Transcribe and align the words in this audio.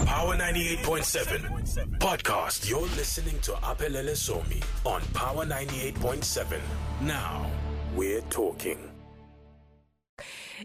Power 0.00 0.36
98.7 0.36 1.98
podcast. 1.98 2.68
You're 2.68 2.80
listening 2.80 3.38
to 3.40 3.52
Apelele 3.52 4.12
Somi 4.16 4.62
on 4.86 5.02
Power 5.12 5.44
98.7. 5.44 6.58
Now 7.02 7.46
we're 7.94 8.22
talking. 8.22 8.91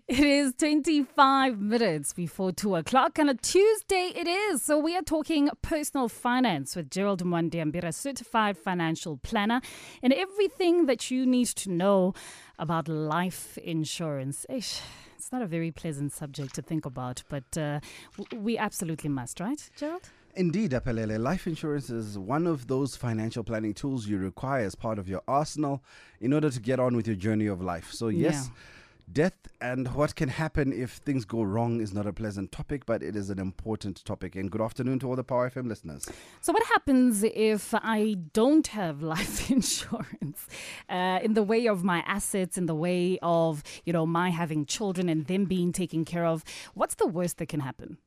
It 0.05 0.19
is 0.19 0.53
25 0.59 1.59
minutes 1.59 2.13
before 2.13 2.51
2 2.51 2.75
o'clock 2.75 3.17
and 3.17 3.29
a 3.29 3.33
Tuesday 3.33 4.11
it 4.15 4.27
is. 4.27 4.61
So 4.61 4.77
we 4.77 4.95
are 4.95 5.01
talking 5.01 5.49
personal 5.61 6.09
finance 6.09 6.75
with 6.75 6.91
Gerald 6.91 7.23
Mwandiambira, 7.23 7.93
certified 7.93 8.57
financial 8.57 9.17
planner, 9.17 9.61
and 10.03 10.13
everything 10.13 10.85
that 10.85 11.09
you 11.09 11.25
need 11.25 11.47
to 11.47 11.71
know 11.71 12.13
about 12.59 12.87
life 12.87 13.57
insurance. 13.57 14.45
Ish, 14.49 14.81
it's 15.15 15.31
not 15.31 15.41
a 15.41 15.47
very 15.47 15.71
pleasant 15.71 16.11
subject 16.11 16.53
to 16.55 16.61
think 16.61 16.85
about, 16.85 17.23
but 17.29 17.57
uh, 17.57 17.79
we 18.35 18.57
absolutely 18.57 19.09
must, 19.09 19.39
right, 19.39 19.69
Gerald? 19.77 20.09
Indeed, 20.35 20.71
Apelele, 20.71 21.19
life 21.19 21.47
insurance 21.47 21.89
is 21.89 22.19
one 22.19 22.45
of 22.45 22.67
those 22.67 22.95
financial 22.95 23.43
planning 23.43 23.73
tools 23.73 24.05
you 24.05 24.19
require 24.19 24.65
as 24.65 24.75
part 24.75 24.99
of 24.99 25.09
your 25.09 25.23
arsenal 25.27 25.83
in 26.19 26.33
order 26.33 26.51
to 26.51 26.59
get 26.59 26.79
on 26.79 26.95
with 26.95 27.07
your 27.07 27.15
journey 27.15 27.47
of 27.47 27.61
life. 27.61 27.91
So, 27.91 28.09
yes, 28.09 28.51
death 29.11 29.47
and 29.59 29.93
what 29.95 30.15
can 30.15 30.29
happen 30.29 30.71
if 30.71 30.91
things 30.91 31.25
go 31.25 31.41
wrong 31.41 31.81
is 31.81 31.93
not 31.93 32.05
a 32.05 32.13
pleasant 32.13 32.51
topic, 32.51 32.85
but 32.85 33.01
it 33.01 33.15
is 33.15 33.29
an 33.29 33.39
important 33.39 34.03
topic. 34.05 34.35
And 34.35 34.51
good 34.51 34.61
afternoon 34.61 34.99
to 34.99 35.07
all 35.07 35.15
the 35.15 35.23
Power 35.23 35.49
FM 35.49 35.67
listeners. 35.67 36.07
So, 36.41 36.53
what 36.53 36.63
happens 36.67 37.23
if 37.23 37.73
I 37.73 38.17
don't 38.33 38.67
have 38.67 39.01
life 39.15 39.49
insurance 39.57 40.47
uh, 40.89 41.19
in 41.23 41.33
the 41.33 41.43
way 41.43 41.67
of 41.67 41.83
my 41.83 42.03
assets, 42.05 42.57
in 42.57 42.65
the 42.65 42.75
way 42.75 43.17
of 43.21 43.63
you 43.85 43.93
know 43.93 44.05
my 44.05 44.29
having 44.29 44.65
children 44.65 45.09
and 45.09 45.25
them 45.25 45.45
being 45.45 45.71
taken 45.71 46.05
care 46.05 46.25
of? 46.25 46.43
What's 46.73 46.95
the 46.95 47.07
worst 47.07 47.37
that 47.37 47.47
can 47.47 47.61
happen? 47.61 47.97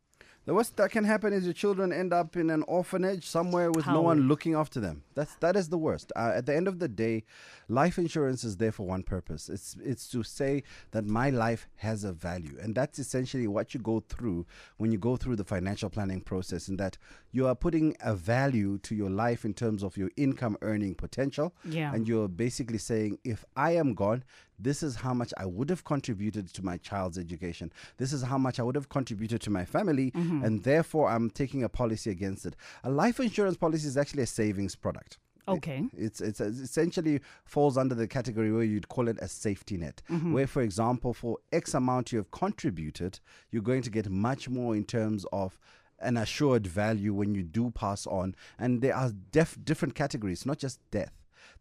The 0.51 0.55
worst 0.55 0.77
that 0.79 0.91
can 0.91 1.05
happen 1.05 1.33
is 1.33 1.45
your 1.45 1.53
children 1.53 1.93
end 1.93 2.13
up 2.13 2.35
in 2.37 2.51
an 2.51 2.65
orphanage 2.65 3.25
somewhere 3.25 3.71
with 3.71 3.87
no 3.87 4.01
one 4.01 4.23
looking 4.27 4.55
after 4.57 4.81
them. 4.81 5.05
That's 5.15 5.37
that 5.37 5.55
is 5.55 5.69
the 5.69 5.79
worst. 5.79 6.11
Uh, 6.17 6.33
at 6.35 6.45
the 6.47 6.57
end 6.57 6.67
of 6.67 6.81
the 6.81 6.89
day, 6.89 7.23
life 7.69 7.99
insurance 7.99 8.43
is 8.43 8.57
there 8.57 8.73
for 8.73 8.85
one 8.85 9.05
purpose. 9.05 9.49
It's 9.49 9.77
it's 9.81 10.09
to 10.11 10.25
say 10.25 10.65
that 10.91 11.07
my 11.07 11.31
life 11.31 11.69
has 11.77 12.03
a 12.03 12.11
value, 12.13 12.59
and 12.61 12.75
that's 12.75 12.99
essentially 12.99 13.47
what 13.47 13.75
you 13.75 13.79
go 13.79 14.01
through 14.09 14.45
when 14.79 14.91
you 14.91 14.99
go 14.99 15.17
through 15.17 15.37
the 15.37 15.45
financial 15.45 15.89
planning 15.89 16.21
process. 16.21 16.67
In 16.67 16.77
that 16.79 16.99
you 17.31 17.47
are 17.47 17.55
putting 17.55 17.97
a 18.01 18.17
value 18.17 18.79
to 18.79 18.97
your 18.97 19.09
life 19.11 19.45
in 19.45 19.55
terms 19.55 19.85
of 19.85 19.97
your 19.97 20.11
income 20.17 20.57
earning 20.63 20.97
potential, 20.97 21.55
Yeah. 21.65 21.95
and 21.95 22.09
you're 22.09 22.27
basically 22.27 22.79
saying, 22.79 23.19
if 23.23 23.45
I 23.55 23.77
am 23.77 23.95
gone, 23.95 24.25
this 24.63 24.83
is 24.83 24.97
how 24.97 25.15
much 25.15 25.33
I 25.37 25.47
would 25.47 25.71
have 25.71 25.85
contributed 25.85 26.49
to 26.55 26.65
my 26.65 26.77
child's 26.79 27.19
education. 27.19 27.73
This 27.97 28.13
is 28.13 28.23
how 28.23 28.39
much 28.39 28.61
I 28.61 28.63
would 28.63 28.75
have 28.75 28.89
contributed 28.89 29.41
to 29.43 29.51
my 29.51 29.65
family, 29.65 30.11
mm-hmm. 30.11 30.45
and 30.45 30.63
therefore 30.63 31.09
I'm 31.09 31.31
taking 31.31 31.65
a 31.65 31.69
policy 31.69 32.11
against 32.11 32.47
it. 32.47 32.57
A 32.85 32.91
life 32.91 33.21
insurance 33.21 33.57
policy 33.57 33.87
is 33.87 33.97
actually 33.97 34.23
a 34.23 34.27
savings 34.27 34.75
product. 34.75 35.19
Okay. 35.49 35.85
It's 35.97 36.21
it's 36.21 36.41
essentially 36.41 37.21
falls 37.45 37.77
under 37.77 37.95
the 37.95 38.07
category 38.07 38.53
where 38.53 38.63
you'd 38.63 38.89
call 38.89 39.09
it 39.09 39.19
a 39.21 39.29
safety 39.29 39.77
net. 39.77 40.03
Mm-hmm. 40.11 40.33
Where, 40.33 40.47
for 40.47 40.63
example, 40.63 41.13
for 41.13 41.39
X 41.53 41.75
amount 41.75 42.13
you 42.13 42.19
have 42.19 42.31
contributed, 42.31 43.21
you're 43.51 43.63
going 43.63 43.83
to 43.83 43.91
get 43.91 44.09
much 44.09 44.49
more 44.49 44.77
in 44.77 44.85
terms 44.85 45.27
of 45.33 45.59
an 45.99 46.17
assured 46.17 46.67
value 46.67 47.13
when 47.13 47.35
you 47.35 47.43
do 47.43 47.71
pass 47.71 48.07
on. 48.07 48.35
And 48.59 48.81
there 48.81 48.95
are 48.95 49.11
def- 49.33 49.59
different 49.65 49.95
categories, 49.95 50.47
not 50.47 50.59
just 50.59 50.79
death. 50.91 51.13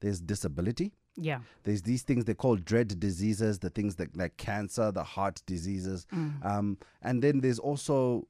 There's 0.01 0.21
disability. 0.21 0.93
Yeah. 1.15 1.39
There's 1.63 1.81
these 1.81 2.03
things 2.03 2.25
they 2.25 2.33
call 2.33 2.55
dread 2.55 2.99
diseases, 2.99 3.59
the 3.59 3.69
things 3.69 3.95
that 3.95 4.15
like 4.15 4.37
cancer, 4.37 4.91
the 4.91 5.03
heart 5.03 5.41
diseases, 5.45 6.07
um, 6.43 6.77
and 7.01 7.21
then 7.21 7.41
there's 7.41 7.59
also 7.59 8.27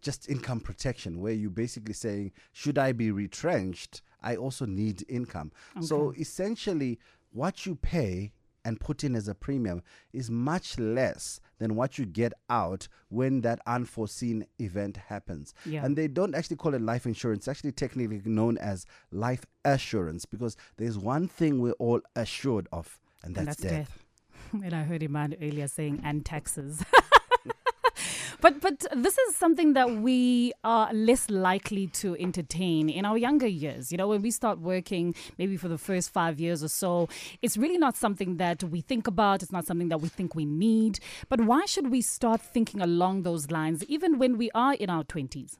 just 0.00 0.28
income 0.28 0.58
protection, 0.60 1.20
where 1.20 1.32
you're 1.32 1.50
basically 1.50 1.94
saying, 1.94 2.32
should 2.52 2.76
I 2.78 2.90
be 2.92 3.12
retrenched? 3.12 4.02
I 4.20 4.34
also 4.36 4.66
need 4.66 5.04
income. 5.08 5.52
So 5.80 6.12
essentially, 6.18 6.98
what 7.32 7.66
you 7.66 7.76
pay 7.76 8.32
and 8.64 8.80
put 8.80 9.04
in 9.04 9.14
as 9.14 9.28
a 9.28 9.34
premium 9.34 9.82
is 10.12 10.30
much 10.30 10.78
less 10.78 11.40
than 11.58 11.74
what 11.74 11.98
you 11.98 12.06
get 12.06 12.32
out 12.50 12.88
when 13.08 13.40
that 13.42 13.60
unforeseen 13.66 14.46
event 14.58 14.96
happens. 14.96 15.54
Yeah. 15.64 15.84
And 15.84 15.96
they 15.96 16.08
don't 16.08 16.34
actually 16.34 16.56
call 16.56 16.74
it 16.74 16.82
life 16.82 17.06
insurance, 17.06 17.40
it's 17.40 17.48
actually 17.48 17.72
technically 17.72 18.20
known 18.24 18.58
as 18.58 18.86
life 19.10 19.44
assurance 19.64 20.24
because 20.24 20.56
there's 20.76 20.98
one 20.98 21.28
thing 21.28 21.60
we're 21.60 21.72
all 21.72 22.00
assured 22.16 22.68
of, 22.72 23.00
and 23.22 23.34
that's, 23.34 23.40
and 23.40 23.48
that's 23.48 23.62
death. 23.62 23.72
death. 23.72 23.98
and 24.64 24.74
I 24.74 24.82
heard 24.82 25.02
Iman 25.02 25.36
earlier 25.40 25.68
saying 25.68 26.00
and 26.04 26.24
taxes. 26.24 26.84
But 28.42 28.60
but 28.60 28.84
this 28.96 29.16
is 29.16 29.36
something 29.36 29.74
that 29.74 29.88
we 29.88 30.52
are 30.64 30.92
less 30.92 31.30
likely 31.30 31.86
to 32.02 32.16
entertain 32.18 32.90
in 32.90 33.04
our 33.04 33.16
younger 33.16 33.46
years. 33.46 33.92
You 33.92 33.98
know, 33.98 34.08
when 34.08 34.20
we 34.20 34.32
start 34.32 34.58
working, 34.58 35.14
maybe 35.38 35.56
for 35.56 35.68
the 35.68 35.78
first 35.78 36.12
five 36.12 36.40
years 36.40 36.64
or 36.64 36.68
so, 36.68 37.08
it's 37.40 37.56
really 37.56 37.78
not 37.78 37.96
something 37.96 38.38
that 38.38 38.64
we 38.64 38.80
think 38.80 39.06
about. 39.06 39.44
It's 39.44 39.52
not 39.52 39.64
something 39.64 39.90
that 39.90 40.00
we 40.00 40.08
think 40.08 40.34
we 40.34 40.44
need. 40.44 40.98
But 41.28 41.42
why 41.42 41.66
should 41.66 41.92
we 41.92 42.00
start 42.00 42.40
thinking 42.40 42.80
along 42.80 43.22
those 43.22 43.52
lines, 43.52 43.84
even 43.84 44.18
when 44.18 44.36
we 44.36 44.50
are 44.56 44.74
in 44.74 44.90
our 44.90 45.04
twenties? 45.04 45.56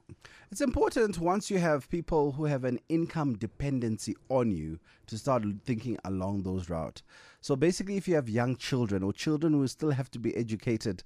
It's 0.50 0.60
important 0.60 1.20
once 1.20 1.52
you 1.52 1.58
have 1.58 1.88
people 1.88 2.32
who 2.32 2.46
have 2.46 2.64
an 2.64 2.80
income 2.88 3.38
dependency 3.38 4.16
on 4.28 4.50
you 4.50 4.80
to 5.06 5.16
start 5.16 5.44
thinking 5.64 5.98
along 6.04 6.42
those 6.42 6.68
routes. 6.68 7.04
So 7.40 7.54
basically, 7.54 7.96
if 7.96 8.08
you 8.08 8.16
have 8.16 8.28
young 8.28 8.56
children 8.56 9.04
or 9.04 9.12
children 9.12 9.52
who 9.52 9.66
still 9.68 9.92
have 9.92 10.10
to 10.10 10.18
be 10.18 10.36
educated, 10.36 11.04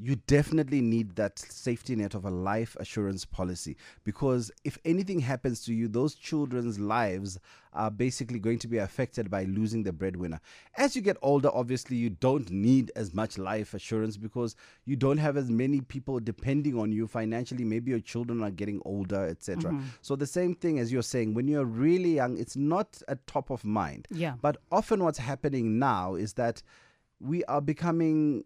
you 0.00 0.16
definitely 0.26 0.80
need 0.80 1.16
that 1.16 1.38
safety 1.38 1.94
net 1.94 2.14
of 2.14 2.24
a 2.24 2.30
life 2.30 2.76
assurance 2.80 3.24
policy 3.24 3.76
because 4.04 4.50
if 4.64 4.78
anything 4.84 5.20
happens 5.20 5.62
to 5.64 5.74
you, 5.74 5.86
those 5.86 6.14
children's 6.14 6.78
lives 6.78 7.38
are 7.74 7.90
basically 7.90 8.38
going 8.38 8.58
to 8.58 8.68
be 8.68 8.78
affected 8.78 9.30
by 9.30 9.44
losing 9.44 9.82
the 9.82 9.92
breadwinner. 9.92 10.40
As 10.76 10.96
you 10.96 11.02
get 11.02 11.16
older, 11.22 11.50
obviously, 11.52 11.96
you 11.96 12.10
don't 12.10 12.50
need 12.50 12.90
as 12.96 13.14
much 13.14 13.38
life 13.38 13.74
assurance 13.74 14.16
because 14.16 14.56
you 14.84 14.96
don't 14.96 15.18
have 15.18 15.36
as 15.36 15.50
many 15.50 15.80
people 15.80 16.20
depending 16.20 16.78
on 16.78 16.92
you 16.92 17.06
financially. 17.06 17.64
Maybe 17.64 17.90
your 17.90 18.00
children 18.00 18.42
are 18.42 18.50
getting 18.50 18.80
older, 18.84 19.26
etc. 19.26 19.72
Mm-hmm. 19.72 19.86
So, 20.02 20.16
the 20.16 20.26
same 20.26 20.54
thing 20.54 20.78
as 20.78 20.92
you're 20.92 21.02
saying, 21.02 21.34
when 21.34 21.48
you're 21.48 21.64
really 21.64 22.14
young, 22.14 22.38
it's 22.38 22.56
not 22.56 23.00
at 23.08 23.26
top 23.26 23.50
of 23.50 23.64
mind. 23.64 24.06
Yeah. 24.10 24.34
But 24.40 24.58
often 24.70 25.02
what's 25.02 25.18
happening 25.18 25.78
now 25.78 26.14
is 26.14 26.34
that 26.34 26.62
we 27.20 27.44
are 27.44 27.60
becoming 27.60 28.44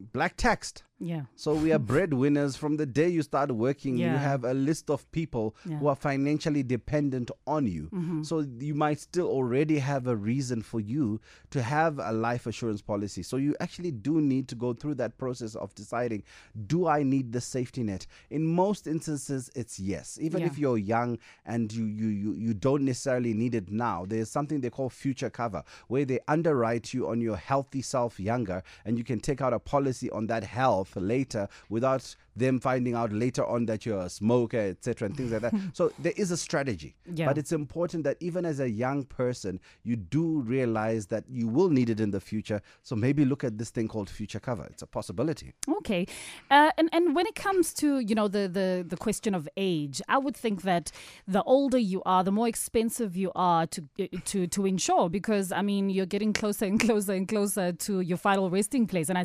black 0.00 0.36
taxed. 0.36 0.84
Yeah. 1.00 1.22
So 1.36 1.54
we 1.54 1.72
are 1.72 1.78
breadwinners 1.92 2.56
from 2.56 2.76
the 2.76 2.86
day 2.86 3.08
you 3.08 3.22
start 3.22 3.52
working. 3.52 3.96
You 3.98 4.08
have 4.08 4.44
a 4.44 4.52
list 4.54 4.90
of 4.90 5.10
people 5.12 5.54
Yeah. 5.64 5.72
Mm-hmm. 5.72 5.78
who 5.80 5.86
are 5.88 5.96
financially 5.96 6.62
dependent 6.62 7.30
on 7.46 7.66
you. 7.66 7.88
So 8.24 8.44
you 8.58 8.74
might 8.74 8.98
still 9.00 9.28
already 9.28 9.78
have 9.78 10.06
a 10.08 10.16
reason 10.16 10.62
for 10.62 10.80
you 10.80 11.20
to 11.50 11.62
have 11.62 11.98
a 11.98 12.12
life 12.12 12.46
assurance 12.46 12.82
policy. 12.82 13.22
So 13.22 13.36
you 13.36 13.54
actually 13.60 13.92
do 13.92 14.20
need 14.20 14.48
to 14.48 14.54
go 14.54 14.72
through 14.72 14.94
that 14.96 15.18
process 15.18 15.54
of 15.54 15.74
deciding, 15.74 16.22
do 16.66 16.86
I 16.88 17.02
need 17.02 17.32
the 17.32 17.40
safety 17.40 17.82
net? 17.82 18.06
In 18.30 18.44
most 18.46 18.86
instances, 18.86 19.50
it's 19.54 19.78
yes. 19.78 20.18
Even 20.20 20.40
Yeah. 20.40 20.46
if 20.48 20.58
you're 20.58 20.78
young 20.78 21.18
and 21.46 21.72
you, 21.72 21.84
you 21.84 22.08
you 22.08 22.32
you 22.34 22.54
don't 22.54 22.84
necessarily 22.84 23.34
need 23.34 23.54
it 23.54 23.70
now, 23.70 24.04
there's 24.06 24.30
something 24.30 24.60
they 24.60 24.70
call 24.70 24.88
future 24.90 25.30
cover, 25.30 25.62
where 25.88 26.04
they 26.04 26.18
underwrite 26.26 26.92
you 26.94 27.08
on 27.08 27.20
your 27.20 27.36
healthy 27.36 27.82
self 27.82 28.18
younger, 28.18 28.62
and 28.84 28.98
you 28.98 29.04
can 29.04 29.20
take 29.20 29.40
out 29.40 29.52
a 29.52 29.58
policy 29.58 30.10
on 30.10 30.26
that 30.28 30.44
health 30.44 30.87
later 30.96 31.48
without 31.68 32.14
them 32.38 32.60
finding 32.60 32.94
out 32.94 33.12
later 33.12 33.44
on 33.46 33.66
that 33.66 33.84
you're 33.86 34.00
a 34.00 34.08
smoker, 34.08 34.58
etc., 34.58 35.06
and 35.06 35.16
things 35.16 35.32
like 35.32 35.42
that. 35.42 35.54
so 35.72 35.92
there 35.98 36.12
is 36.16 36.30
a 36.30 36.36
strategy, 36.36 36.94
Yeah. 37.12 37.26
but 37.26 37.38
it's 37.38 37.52
important 37.52 38.04
that 38.04 38.16
even 38.20 38.44
as 38.44 38.60
a 38.60 38.68
young 38.70 39.04
person, 39.04 39.60
you 39.82 39.96
do 39.96 40.40
realize 40.40 41.06
that 41.06 41.24
you 41.28 41.48
will 41.48 41.68
need 41.70 41.90
it 41.90 42.00
in 42.00 42.10
the 42.10 42.20
future. 42.20 42.60
So 42.82 42.94
maybe 42.96 43.24
look 43.24 43.44
at 43.44 43.58
this 43.58 43.70
thing 43.70 43.88
called 43.88 44.08
future 44.10 44.40
cover. 44.40 44.64
It's 44.70 44.82
a 44.82 44.86
possibility. 44.86 45.52
Okay, 45.78 46.06
uh, 46.50 46.70
and 46.78 46.88
and 46.92 47.14
when 47.14 47.26
it 47.26 47.34
comes 47.34 47.74
to 47.74 47.98
you 48.00 48.14
know 48.14 48.28
the, 48.28 48.48
the 48.48 48.84
the 48.88 48.96
question 48.96 49.34
of 49.34 49.48
age, 49.56 50.00
I 50.08 50.18
would 50.18 50.36
think 50.36 50.62
that 50.62 50.92
the 51.26 51.42
older 51.42 51.78
you 51.78 52.02
are, 52.06 52.22
the 52.24 52.32
more 52.32 52.48
expensive 52.48 53.16
you 53.16 53.30
are 53.34 53.66
to 53.66 53.80
to 54.26 54.46
to 54.46 54.66
insure 54.66 55.08
because 55.08 55.50
I 55.52 55.62
mean 55.62 55.90
you're 55.90 56.06
getting 56.16 56.32
closer 56.32 56.64
and 56.66 56.78
closer 56.86 57.12
and 57.12 57.26
closer 57.26 57.72
to 57.72 58.00
your 58.00 58.18
final 58.18 58.50
resting 58.50 58.86
place, 58.86 59.08
and 59.08 59.18
I 59.18 59.24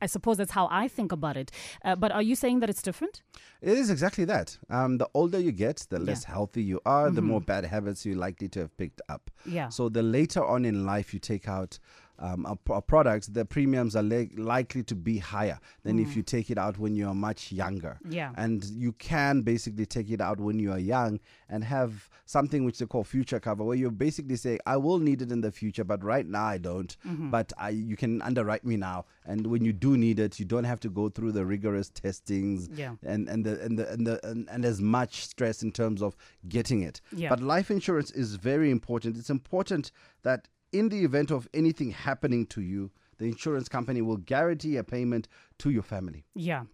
I 0.00 0.06
suppose 0.06 0.36
that's 0.38 0.52
how 0.52 0.68
I 0.70 0.88
think 0.88 1.12
about 1.12 1.36
it. 1.36 1.50
Uh, 1.84 1.96
but 1.96 2.10
are 2.12 2.22
you 2.22 2.34
saying 2.36 2.45
that 2.60 2.70
it's 2.70 2.82
different? 2.82 3.22
It 3.60 3.76
is 3.76 3.90
exactly 3.90 4.24
that. 4.26 4.58
Um, 4.70 4.98
the 4.98 5.08
older 5.14 5.38
you 5.38 5.52
get, 5.52 5.86
the 5.90 5.98
less 5.98 6.24
healthy 6.24 6.62
you 6.62 6.80
are, 6.86 7.10
the 7.10 7.22
more 7.22 7.40
bad 7.40 7.64
habits 7.64 8.04
you're 8.06 8.16
likely 8.16 8.48
to 8.50 8.60
have 8.60 8.76
picked 8.76 9.00
up. 9.08 9.30
Yeah. 9.44 9.68
So 9.68 9.88
the 9.88 10.02
later 10.02 10.44
on 10.44 10.64
in 10.64 10.86
life 10.86 11.12
you 11.12 11.20
take 11.20 11.48
out 11.48 11.78
um, 12.18 12.46
a, 12.46 12.56
pro- 12.56 12.80
products, 12.80 13.26
the 13.26 13.44
premiums 13.44 13.94
are 13.96 14.02
li- 14.02 14.30
likely 14.36 14.82
to 14.84 14.94
be 14.94 15.18
higher 15.18 15.58
than 15.82 15.98
if 15.98 16.16
you 16.16 16.22
take 16.22 16.50
it 16.50 16.58
out 16.58 16.78
when 16.78 16.94
you 16.94 17.06
are 17.08 17.14
much 17.14 17.52
younger. 17.52 17.98
Yeah. 18.08 18.32
And 18.36 18.64
you 18.64 18.92
can 18.92 19.42
basically 19.42 19.86
take 19.86 20.10
it 20.10 20.20
out 20.20 20.40
when 20.40 20.58
you 20.58 20.72
are 20.72 20.78
young 20.78 21.20
and 21.48 21.62
have 21.64 22.08
something 22.24 22.64
which 22.64 22.78
they 22.78 22.86
call 22.86 23.04
future 23.04 23.38
cover, 23.38 23.62
where 23.64 23.76
you 23.76 23.90
basically 23.90 24.36
say, 24.36 24.58
I 24.66 24.76
will 24.78 24.98
need 24.98 25.22
it 25.22 25.30
in 25.30 25.40
the 25.42 25.52
future, 25.52 25.84
but 25.84 26.02
right 26.02 26.26
now 26.26 26.44
I 26.44 26.58
don't. 26.58 26.96
Mm-hmm. 27.06 27.30
But 27.30 27.52
I, 27.58 27.68
you 27.70 27.96
can 27.96 28.20
underwrite 28.22 28.64
me 28.64 28.76
now. 28.76 29.04
And 29.24 29.46
when 29.46 29.64
you 29.64 29.72
do 29.72 29.96
need 29.96 30.18
it, 30.18 30.38
you 30.40 30.44
don't 30.44 30.64
have 30.64 30.80
to 30.80 30.88
go 30.88 31.08
through 31.08 31.32
the 31.32 31.44
rigorous 31.44 31.88
testings 31.90 32.68
Yeah. 32.74 32.94
and, 33.04 33.28
and, 33.28 33.44
the, 33.44 33.60
and, 33.62 33.78
the, 33.78 33.90
and, 33.92 34.06
the, 34.06 34.26
and, 34.26 34.48
and 34.50 34.64
as 34.64 34.80
much 34.80 35.26
stress 35.26 35.62
in 35.62 35.70
terms 35.72 36.02
of 36.02 36.16
getting 36.48 36.82
it. 36.82 37.00
Yeah. 37.12 37.28
But 37.28 37.42
life 37.42 37.70
insurance 37.70 38.10
is 38.10 38.36
very 38.36 38.70
important. 38.70 39.16
It's 39.16 39.30
important 39.30 39.92
that 40.22 40.48
in 40.72 40.88
the 40.88 41.04
event 41.04 41.30
of 41.30 41.48
anything 41.54 41.90
happening 41.90 42.46
to 42.46 42.60
you, 42.60 42.90
the 43.18 43.26
insurance 43.26 43.68
company 43.68 44.02
will 44.02 44.18
guarantee 44.18 44.76
a 44.76 44.84
payment 44.84 45.28
to 45.58 45.70
your 45.70 45.82
family. 45.82 46.24
Yeah. 46.34 46.64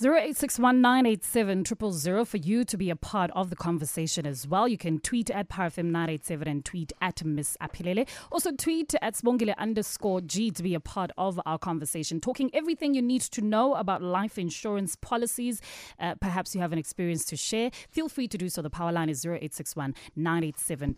0861987000 0.00 2.26
for 2.26 2.36
you 2.36 2.64
to 2.64 2.76
be 2.76 2.90
a 2.90 2.96
part 2.96 3.30
of 3.34 3.50
the 3.50 3.56
conversation 3.56 4.26
as 4.26 4.46
well. 4.46 4.68
You 4.68 4.76
can 4.76 4.98
tweet 4.98 5.30
at 5.30 5.48
PowerFM987 5.48 6.46
and 6.46 6.64
tweet 6.64 6.92
at 7.00 7.24
Miss 7.24 7.56
Apilele. 7.60 8.08
Also 8.30 8.52
tweet 8.52 8.94
at 9.00 9.14
Sbongile 9.14 9.56
underscore 9.56 10.20
G 10.20 10.50
to 10.50 10.62
be 10.62 10.74
a 10.74 10.80
part 10.80 11.10
of 11.16 11.40
our 11.46 11.58
conversation, 11.58 12.20
talking 12.20 12.50
everything 12.52 12.94
you 12.94 13.02
need 13.02 13.22
to 13.22 13.40
know 13.40 13.74
about 13.74 14.02
life 14.02 14.38
insurance 14.38 14.96
policies. 14.96 15.60
Uh, 15.98 16.14
perhaps 16.20 16.54
you 16.54 16.60
have 16.60 16.72
an 16.72 16.78
experience 16.78 17.24
to 17.24 17.36
share. 17.36 17.70
Feel 17.90 18.08
free 18.08 18.28
to 18.28 18.36
do 18.36 18.48
so. 18.48 18.62
The 18.62 18.70
power 18.70 18.92
line 18.92 19.08
is 19.08 19.24
0861 19.24 19.94
987 20.14 20.94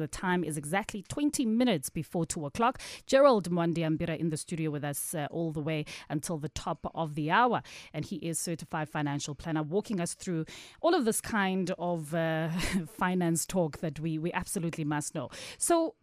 The 0.00 0.08
time 0.08 0.44
is 0.44 0.56
exactly 0.56 1.02
20 1.08 1.46
minutes 1.46 1.90
before 1.90 2.26
2 2.26 2.46
o'clock. 2.46 2.80
Gerald 3.06 3.50
Mwandiambira 3.50 4.18
in 4.18 4.30
the 4.30 4.36
studio 4.36 4.70
with 4.70 4.84
us 4.84 5.14
uh, 5.14 5.26
all 5.30 5.52
the 5.52 5.60
way 5.60 5.84
until 6.08 6.38
the 6.38 6.48
top 6.48 6.81
of 6.94 7.14
the 7.14 7.30
hour. 7.30 7.62
And 7.92 8.04
he 8.04 8.16
is 8.16 8.38
certified 8.38 8.88
financial 8.88 9.34
planner, 9.34 9.62
walking 9.62 10.00
us 10.00 10.14
through 10.14 10.46
all 10.80 10.94
of 10.94 11.04
this 11.04 11.20
kind 11.20 11.72
of 11.78 12.14
uh, 12.14 12.48
finance 12.96 13.46
talk 13.46 13.78
that 13.78 14.00
we, 14.00 14.18
we 14.18 14.32
absolutely 14.32 14.84
must 14.84 15.14
know. 15.14 15.30
So, 15.58 15.94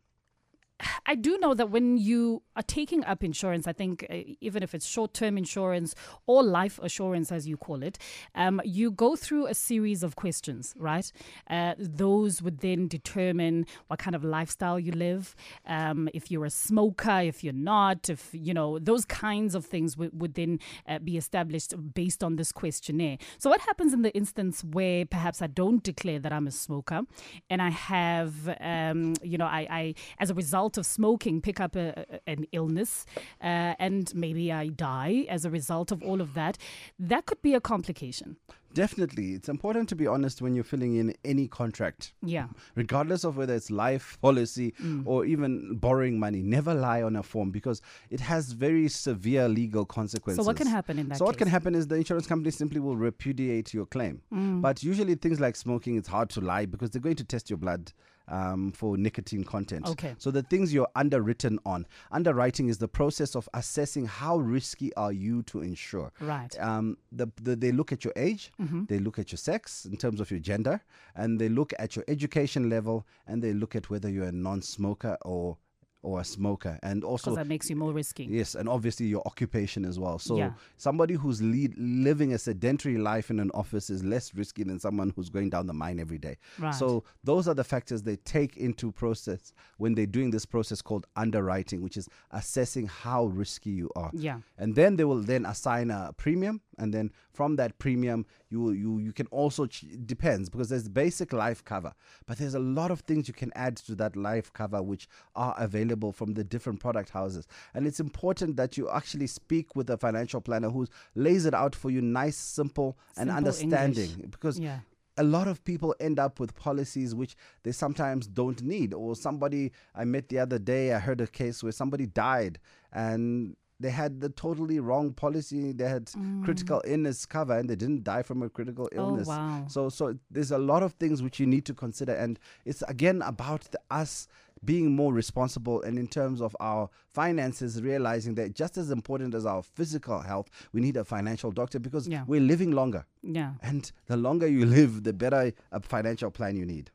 I 1.05 1.15
do 1.15 1.37
know 1.39 1.53
that 1.53 1.69
when 1.69 1.97
you 1.97 2.43
are 2.55 2.63
taking 2.63 3.03
up 3.05 3.23
insurance, 3.23 3.67
I 3.67 3.73
think 3.73 4.05
uh, 4.09 4.35
even 4.41 4.63
if 4.63 4.73
it's 4.73 4.85
short 4.85 5.13
term 5.13 5.37
insurance 5.37 5.95
or 6.25 6.43
life 6.43 6.79
assurance, 6.81 7.31
as 7.31 7.47
you 7.47 7.57
call 7.57 7.83
it, 7.83 7.97
um, 8.35 8.61
you 8.63 8.91
go 8.91 9.15
through 9.15 9.47
a 9.47 9.53
series 9.53 10.03
of 10.03 10.15
questions, 10.15 10.73
right? 10.77 11.11
Uh, 11.49 11.73
those 11.77 12.41
would 12.41 12.59
then 12.59 12.87
determine 12.87 13.65
what 13.87 13.99
kind 13.99 14.15
of 14.15 14.23
lifestyle 14.23 14.79
you 14.79 14.91
live, 14.91 15.35
um, 15.65 16.09
if 16.13 16.31
you're 16.31 16.45
a 16.45 16.49
smoker, 16.49 17.19
if 17.21 17.43
you're 17.43 17.53
not, 17.53 18.09
if, 18.09 18.29
you 18.31 18.53
know, 18.53 18.79
those 18.79 19.05
kinds 19.05 19.55
of 19.55 19.65
things 19.65 19.97
would, 19.97 20.19
would 20.19 20.35
then 20.35 20.59
uh, 20.87 20.99
be 20.99 21.17
established 21.17 21.73
based 21.93 22.23
on 22.23 22.35
this 22.35 22.51
questionnaire. 22.51 23.17
So, 23.37 23.49
what 23.49 23.61
happens 23.61 23.93
in 23.93 24.01
the 24.01 24.15
instance 24.15 24.63
where 24.63 25.05
perhaps 25.05 25.41
I 25.41 25.47
don't 25.47 25.83
declare 25.83 26.19
that 26.19 26.31
I'm 26.31 26.47
a 26.47 26.51
smoker 26.51 27.01
and 27.49 27.61
I 27.61 27.69
have, 27.69 28.33
um, 28.61 29.15
you 29.23 29.37
know, 29.37 29.45
I, 29.45 29.67
I, 29.69 29.95
as 30.19 30.29
a 30.29 30.33
result 30.33 30.68
of 30.77 30.85
smoking, 30.85 31.41
pick 31.41 31.59
up 31.59 31.75
a, 31.75 32.05
an 32.27 32.45
illness 32.51 33.05
uh, 33.41 33.73
and 33.79 34.13
maybe 34.15 34.51
I 34.51 34.67
die 34.67 35.25
as 35.29 35.45
a 35.45 35.49
result 35.49 35.91
of 35.91 36.03
all 36.03 36.21
of 36.21 36.33
that, 36.35 36.57
that 36.99 37.25
could 37.25 37.41
be 37.41 37.53
a 37.53 37.61
complication. 37.61 38.37
Definitely. 38.71 39.33
It's 39.33 39.49
important 39.49 39.89
to 39.89 39.95
be 39.95 40.05
honest 40.05 40.43
when 40.43 40.53
you're 40.53 40.63
filling 40.63 40.95
in 40.95 41.15
any 41.25 41.47
contract. 41.47 42.13
Yeah. 42.21 42.47
regardless 42.75 43.23
of 43.23 43.35
whether 43.35 43.55
it's 43.55 43.71
life 43.71 44.17
policy 44.21 44.73
Mm. 44.79 45.03
or 45.05 45.25
even 45.25 45.75
borrowing 45.77 46.19
money 46.19 46.41
never 46.43 46.73
lie 46.73 47.01
on 47.01 47.15
a 47.15 47.23
form 47.23 47.49
because 47.51 47.81
it 48.09 48.19
has 48.19 48.51
very 48.51 48.87
severe 48.87 49.47
legal 49.49 49.85
consequences 49.85 50.43
So, 50.43 50.47
what 50.47 50.55
can 50.57 50.67
happen 50.67 50.99
in 50.99 51.09
that 51.09 51.17
so 51.17 51.25
what 51.25 51.37
can 51.37 51.47
happen 51.47 51.73
is 51.75 51.87
the 51.87 51.95
insurance 51.95 52.27
company 52.27 52.51
simply 52.51 52.79
will 52.79 52.95
repudiate 52.95 53.73
your 53.73 53.85
claim 53.87 54.21
Mm. 54.31 54.61
but 54.61 54.83
usually 54.83 55.15
things 55.15 55.39
like 55.39 55.55
smoking 55.55 55.97
it's 55.97 56.07
hard 56.07 56.29
to 56.31 56.41
lie 56.41 56.65
because 56.67 56.91
they're 56.91 57.01
going 57.01 57.15
to 57.15 57.23
test 57.23 57.49
your 57.49 57.57
blood 57.57 57.91
um, 58.29 58.71
for 58.71 58.97
nicotine 58.97 59.43
content 59.43 59.87
Okay. 59.87 60.13
so 60.17 60.31
the 60.31 60.43
things 60.43 60.73
you're 60.73 60.87
underwritten 60.95 61.57
on 61.65 61.85
underwriting 62.11 62.67
is 62.69 62.77
the 62.77 62.87
process 62.87 63.35
of 63.35 63.49
assessing 63.53 64.05
how 64.05 64.37
risky 64.37 64.93
are 64.95 65.11
you 65.11 65.41
to 65.43 65.61
insure 65.61 66.11
Right. 66.21 66.53
um, 66.59 66.97
the, 67.11 67.27
the, 67.41 67.55
they 67.55 67.71
look 67.71 67.91
at 67.91 68.03
your 68.05 68.13
age, 68.15 68.51
Mm-hmm. 68.61 68.85
they 68.85 68.99
look 68.99 69.17
at 69.19 69.31
your 69.31 69.37
sex 69.37 69.85
in 69.85 69.97
terms 69.97 70.19
of 70.21 70.29
your 70.31 70.39
gender, 70.39 70.81
and 71.15 71.39
they 71.41 71.49
look 71.49 71.73
at 71.79 71.95
your 71.95 72.05
education 72.07 72.69
level, 72.69 73.05
and 73.27 73.41
they 73.43 73.53
look 73.53 73.75
at 73.75 73.89
whether 73.89 74.09
you're 74.09 74.25
a 74.27 74.31
non-smoker 74.31 75.17
or 75.25 75.57
or 76.01 76.21
a 76.21 76.23
smoker, 76.23 76.79
and 76.81 77.03
also 77.03 77.31
Because 77.31 77.43
that 77.43 77.47
makes 77.47 77.69
you 77.69 77.75
more 77.75 77.91
risky. 77.91 78.25
Yes, 78.25 78.55
and 78.55 78.69
obviously 78.69 79.05
your 79.07 79.21
occupation 79.25 79.83
as 79.83 79.99
well. 79.99 80.17
So 80.17 80.37
Yeah. 80.37 80.53
somebody 80.77 81.15
who's 81.15 81.41
lead, 81.41 81.75
living 81.77 82.33
a 82.33 82.37
sedentary 82.37 82.97
life 82.97 83.29
in 83.29 83.39
an 83.39 83.51
office 83.53 83.89
is 83.89 84.03
less 84.03 84.33
risky 84.33 84.63
than 84.63 84.79
someone 84.79 85.11
who's 85.15 85.29
going 85.29 85.49
down 85.49 85.67
the 85.67 85.73
mine 85.73 85.99
every 85.99 86.17
day. 86.17 86.37
Right. 86.57 86.73
So 86.73 87.03
those 87.23 87.47
are 87.49 87.53
the 87.53 87.65
factors 87.65 88.03
they 88.03 88.15
take 88.15 88.55
into 88.55 88.91
process 88.91 89.51
when 89.77 89.93
they're 89.95 90.05
doing 90.05 90.31
this 90.31 90.45
process 90.45 90.81
called 90.81 91.05
underwriting, 91.17 91.81
which 91.81 91.97
is 91.97 92.07
assessing 92.31 92.87
how 92.87 93.25
risky 93.25 93.71
you 93.71 93.89
are. 93.95 94.11
Yeah. 94.13 94.39
And 94.57 94.75
then 94.75 94.95
they 94.95 95.03
will 95.03 95.21
then 95.21 95.45
assign 95.45 95.91
a 95.91 96.13
premium, 96.15 96.61
and 96.79 96.93
then 96.93 97.11
from 97.31 97.55
that 97.57 97.77
premium, 97.77 98.25
you 98.49 98.71
you 98.71 98.97
you 98.99 99.13
can 99.13 99.27
also 99.27 99.67
ch- 99.67 99.85
depends 100.05 100.49
because 100.49 100.69
there's 100.69 100.87
basic 100.89 101.33
life 101.33 101.63
cover, 101.63 101.93
but 102.25 102.37
there's 102.37 102.55
a 102.55 102.59
lot 102.59 102.89
of 102.91 103.01
things 103.01 103.27
you 103.27 103.33
can 103.33 103.51
add 103.55 103.77
to 103.77 103.95
that 103.95 104.15
life 104.15 104.51
cover 104.53 104.81
which 104.81 105.07
are 105.35 105.53
available 105.57 106.11
from 106.11 106.33
the 106.33 106.43
different 106.43 106.79
product 106.79 107.09
houses. 107.09 107.47
And 107.73 107.85
it's 107.85 107.99
important 107.99 108.55
that 108.57 108.77
you 108.77 108.89
actually 108.89 109.27
speak 109.27 109.75
with 109.75 109.89
a 109.89 109.97
financial 109.97 110.41
planner 110.41 110.69
who 110.69 110.87
lays 111.15 111.45
it 111.45 111.53
out 111.53 111.75
for 111.75 111.89
you, 111.91 112.01
nice, 112.01 112.37
simple, 112.37 112.97
and 113.17 113.29
understanding. 113.29 114.09
English. 114.09 114.31
Because 114.31 114.57
Yeah. 114.59 114.79
a 115.17 115.23
lot 115.23 115.47
of 115.49 115.63
people 115.65 115.93
end 115.99 116.17
up 116.17 116.39
with 116.39 116.55
policies 116.55 117.13
which 117.13 117.35
they 117.63 117.73
sometimes 117.73 118.25
don't 118.25 118.61
need. 118.63 118.93
Or 118.93 119.15
somebody 119.15 119.71
I 119.93 120.05
met 120.05 120.29
the 120.29 120.39
other 120.39 120.59
day, 120.59 120.93
I 120.93 120.99
heard 120.99 121.19
a 121.21 121.27
case 121.27 121.61
where 121.63 121.73
somebody 121.73 122.05
died 122.05 122.57
and 122.93 123.55
they 123.79 123.89
had 123.89 124.19
the 124.19 124.29
totally 124.29 124.79
wrong 124.79 125.13
policy. 125.13 125.71
They 125.71 125.87
had 125.87 126.05
mm. 126.07 126.43
critical 126.43 126.81
illness 126.85 127.25
cover 127.25 127.57
and 127.57 127.69
they 127.69 127.75
didn't 127.75 128.03
die 128.03 128.23
from 128.23 128.41
a 128.43 128.49
critical 128.49 128.89
illness. 128.91 129.27
Oh, 129.29 129.31
illness. 129.33 129.61
wow. 129.61 129.65
So, 129.67 129.89
so 129.89 130.15
there's 130.29 130.51
a 130.51 130.57
lot 130.57 130.83
of 130.83 130.93
things 130.93 131.23
which 131.23 131.39
you 131.39 131.45
need 131.45 131.65
to 131.65 131.73
consider, 131.73 132.13
and 132.13 132.37
it's 132.65 132.81
again 132.83 133.21
about 133.21 133.61
the, 133.71 133.79
us 133.89 134.27
being 134.65 134.93
more 134.93 135.13
responsible 135.13 135.81
and 135.83 135.97
in 135.97 136.07
terms 136.07 136.41
of 136.41 136.53
our 136.59 136.89
finances 137.07 137.81
realizing 137.81 138.35
that 138.35 138.53
just 138.53 138.77
as 138.77 138.91
important 138.91 139.33
as 139.33 139.45
our 139.45 139.63
physical 139.63 140.19
health 140.19 140.49
we 140.73 140.81
need 140.81 140.97
a 140.97 141.03
financial 141.05 141.49
doctor 141.51 141.79
because 141.79 142.07
Yeah. 142.09 142.23
we're 142.27 142.41
living 142.41 142.71
longer 142.71 143.05
Yeah. 143.23 143.53
and 143.61 143.89
the 144.07 144.17
longer 144.17 144.47
you 144.47 144.65
live, 144.65 145.03
the 145.03 145.13
better 145.13 145.53
a 145.71 145.79
financial 145.81 146.29
plan 146.31 146.57
you 146.57 146.65
need. 146.65 146.91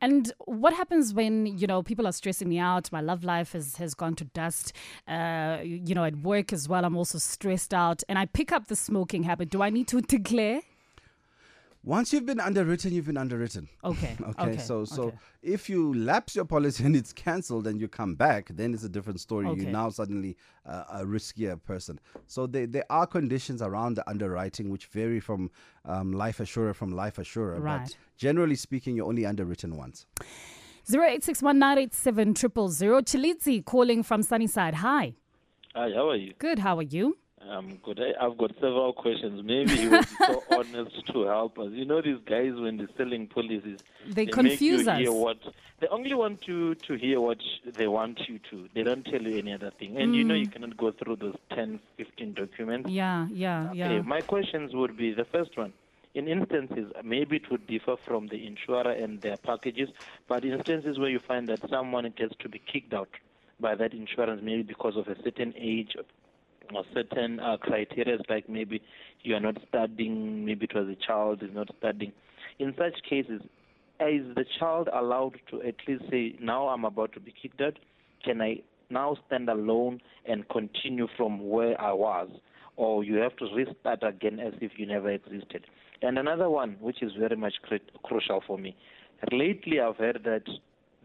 And 0.00 0.32
what 0.38 0.74
happens 0.74 1.14
when 1.14 1.46
you 1.46 1.66
know 1.66 1.82
people 1.82 2.06
are 2.06 2.12
stressing 2.12 2.48
me 2.48 2.58
out? 2.58 2.92
My 2.92 3.00
love 3.00 3.24
life 3.24 3.52
has 3.52 3.76
has 3.76 3.94
gone 3.94 4.14
to 4.16 4.24
dust. 4.24 4.72
Uh, 5.08 5.58
you 5.62 5.94
know, 5.94 6.04
at 6.04 6.16
work 6.16 6.52
as 6.52 6.68
well, 6.68 6.84
I'm 6.84 6.96
also 6.96 7.18
stressed 7.18 7.72
out, 7.72 8.02
and 8.08 8.18
I 8.18 8.26
pick 8.26 8.52
up 8.52 8.68
the 8.68 8.76
smoking 8.76 9.22
habit. 9.22 9.50
Do 9.50 9.62
I 9.62 9.70
need 9.70 9.88
to 9.88 10.00
declare? 10.16 10.60
Once 11.84 12.14
you've 12.14 12.24
been 12.24 12.40
underwritten, 12.40 12.92
you've 12.92 13.04
been 13.04 13.18
underwritten. 13.18 13.68
Okay. 13.84 14.16
Okay, 14.38 14.56
so 14.56 14.84
so 14.84 15.04
okay. 15.04 15.16
if 15.42 15.68
you 15.68 15.92
lapse 15.94 16.34
your 16.34 16.46
policy 16.46 16.84
and 16.86 16.96
it's 16.96 17.12
cancelled 17.12 17.66
and 17.66 17.80
you 17.80 17.86
come 17.86 18.14
back, 18.14 18.48
then 18.50 18.72
it's 18.72 18.82
a 18.82 18.88
different 18.88 19.20
story. 19.20 19.46
Okay. 19.46 19.62
You're 19.62 19.70
now 19.70 19.90
suddenly 19.90 20.36
uh, 20.66 20.84
a 20.90 21.04
riskier 21.04 21.62
person. 21.62 22.00
So 22.26 22.46
there 22.46 22.66
there 22.66 22.86
are 22.90 23.06
conditions 23.06 23.60
around 23.62 23.94
the 23.94 24.08
underwriting 24.08 24.70
which 24.70 24.86
vary 24.86 25.20
from 25.20 25.50
um, 25.84 26.12
life 26.12 26.40
assurer 26.40 26.72
from 26.74 26.90
life 26.90 27.18
assurer. 27.18 27.60
Right. 27.60 27.82
But 27.82 27.96
generally 28.16 28.56
speaking, 28.56 28.96
you're 28.96 29.06
only 29.06 29.26
underwritten 29.26 29.76
once. 29.76 30.06
Zero 30.90 31.06
eight 31.06 31.22
six 31.22 31.42
one 31.42 31.58
nine 31.58 31.78
eight 31.78 31.94
seven 31.94 32.34
triple 32.34 32.68
zero. 32.68 33.00
Chilitzi 33.02 33.64
calling 33.64 34.02
from 34.02 34.22
Sunnyside. 34.22 34.74
Hi. 34.74 35.14
Hi, 35.74 35.90
how 35.94 36.08
are 36.10 36.16
you? 36.16 36.32
Good. 36.38 36.60
How 36.60 36.78
are 36.78 36.82
you? 36.82 37.18
I'm 37.50 37.76
good. 37.76 38.00
I've 38.20 38.36
got 38.38 38.52
several 38.54 38.92
questions. 38.92 39.42
Maybe 39.44 39.74
you 39.74 39.90
would 39.90 40.08
be 40.08 40.14
so 40.26 40.42
honest 40.50 41.06
to 41.06 41.24
help 41.26 41.58
us. 41.58 41.70
You 41.72 41.84
know, 41.84 42.00
these 42.00 42.18
guys 42.26 42.52
when 42.54 42.78
they're 42.78 42.88
selling 42.96 43.26
policies, 43.26 43.80
They 44.08 44.24
make 44.24 44.32
confuse 44.34 44.88
us. 44.88 45.00
What 45.08 45.38
they 45.80 45.88
only 45.88 46.14
want 46.14 46.46
you 46.46 46.74
to 46.74 46.94
hear 46.94 47.20
what 47.20 47.38
they 47.76 47.86
want 47.88 48.20
you 48.28 48.38
to. 48.50 48.68
They 48.74 48.82
don't 48.82 49.04
tell 49.04 49.20
you 49.20 49.38
any 49.38 49.52
other 49.52 49.70
thing. 49.78 49.96
And 49.98 50.14
you 50.14 50.24
know, 50.24 50.34
you 50.34 50.46
cannot 50.46 50.76
go 50.76 50.92
through 50.92 51.16
those 51.16 51.36
10, 51.54 51.80
15 51.96 52.34
documents. 52.34 52.88
Mm. 52.88 52.94
Yeah. 52.94 53.26
Yeah. 53.30 53.72
Yeah. 53.72 54.02
My 54.02 54.20
questions 54.20 54.74
would 54.74 54.96
be 54.96 55.12
the 55.12 55.24
first 55.26 55.56
one. 55.56 55.72
In 56.14 56.28
instances, 56.28 56.92
maybe 57.02 57.36
it 57.36 57.50
would 57.50 57.66
differ 57.66 57.96
from 58.06 58.28
the 58.28 58.46
insurer 58.46 58.92
and 58.92 59.20
their 59.20 59.36
packages, 59.36 59.88
but 60.28 60.44
instances 60.44 60.96
where 60.96 61.10
you 61.10 61.18
find 61.18 61.48
that 61.48 61.68
someone 61.68 62.04
gets 62.16 62.36
to 62.38 62.48
be 62.48 62.60
kicked 62.60 62.94
out 62.94 63.08
by 63.58 63.74
that 63.74 63.92
insurance, 63.92 64.40
maybe 64.42 64.62
because 64.62 64.96
of 64.96 65.08
a 65.08 65.20
certain 65.24 65.52
age 65.56 65.96
or 65.98 66.04
certain 66.92 67.40
uh, 67.40 67.56
criteria, 67.56 68.18
like 68.28 68.48
maybe 68.48 68.82
you 69.22 69.34
are 69.34 69.40
not 69.40 69.56
studying, 69.68 70.44
maybe 70.44 70.66
it 70.66 70.74
was 70.74 70.88
a 70.88 71.06
child 71.06 71.42
is 71.42 71.50
not 71.52 71.68
studying. 71.78 72.12
In 72.58 72.74
such 72.78 72.94
cases, 73.08 73.40
is 74.00 74.34
the 74.34 74.44
child 74.58 74.88
allowed 74.92 75.36
to 75.50 75.62
at 75.62 75.76
least 75.86 76.04
say, 76.10 76.36
now 76.40 76.68
I'm 76.68 76.84
about 76.84 77.12
to 77.14 77.20
be 77.20 77.32
kicked 77.40 77.60
out? 77.60 77.78
Can 78.24 78.40
I 78.40 78.62
now 78.90 79.16
stand 79.26 79.48
alone 79.48 80.00
and 80.24 80.48
continue 80.48 81.06
from 81.16 81.48
where 81.48 81.80
I 81.80 81.92
was, 81.92 82.28
or 82.76 83.04
you 83.04 83.16
have 83.16 83.36
to 83.36 83.46
restart 83.54 84.02
again 84.02 84.40
as 84.40 84.54
if 84.60 84.72
you 84.76 84.86
never 84.86 85.10
existed. 85.10 85.66
And 86.02 86.18
another 86.18 86.50
one, 86.50 86.76
which 86.80 87.02
is 87.02 87.12
very 87.18 87.36
much 87.36 87.54
crit- 87.62 87.90
crucial 88.02 88.42
for 88.46 88.58
me. 88.58 88.76
Lately, 89.32 89.80
I've 89.80 89.96
heard 89.96 90.20
that 90.24 90.42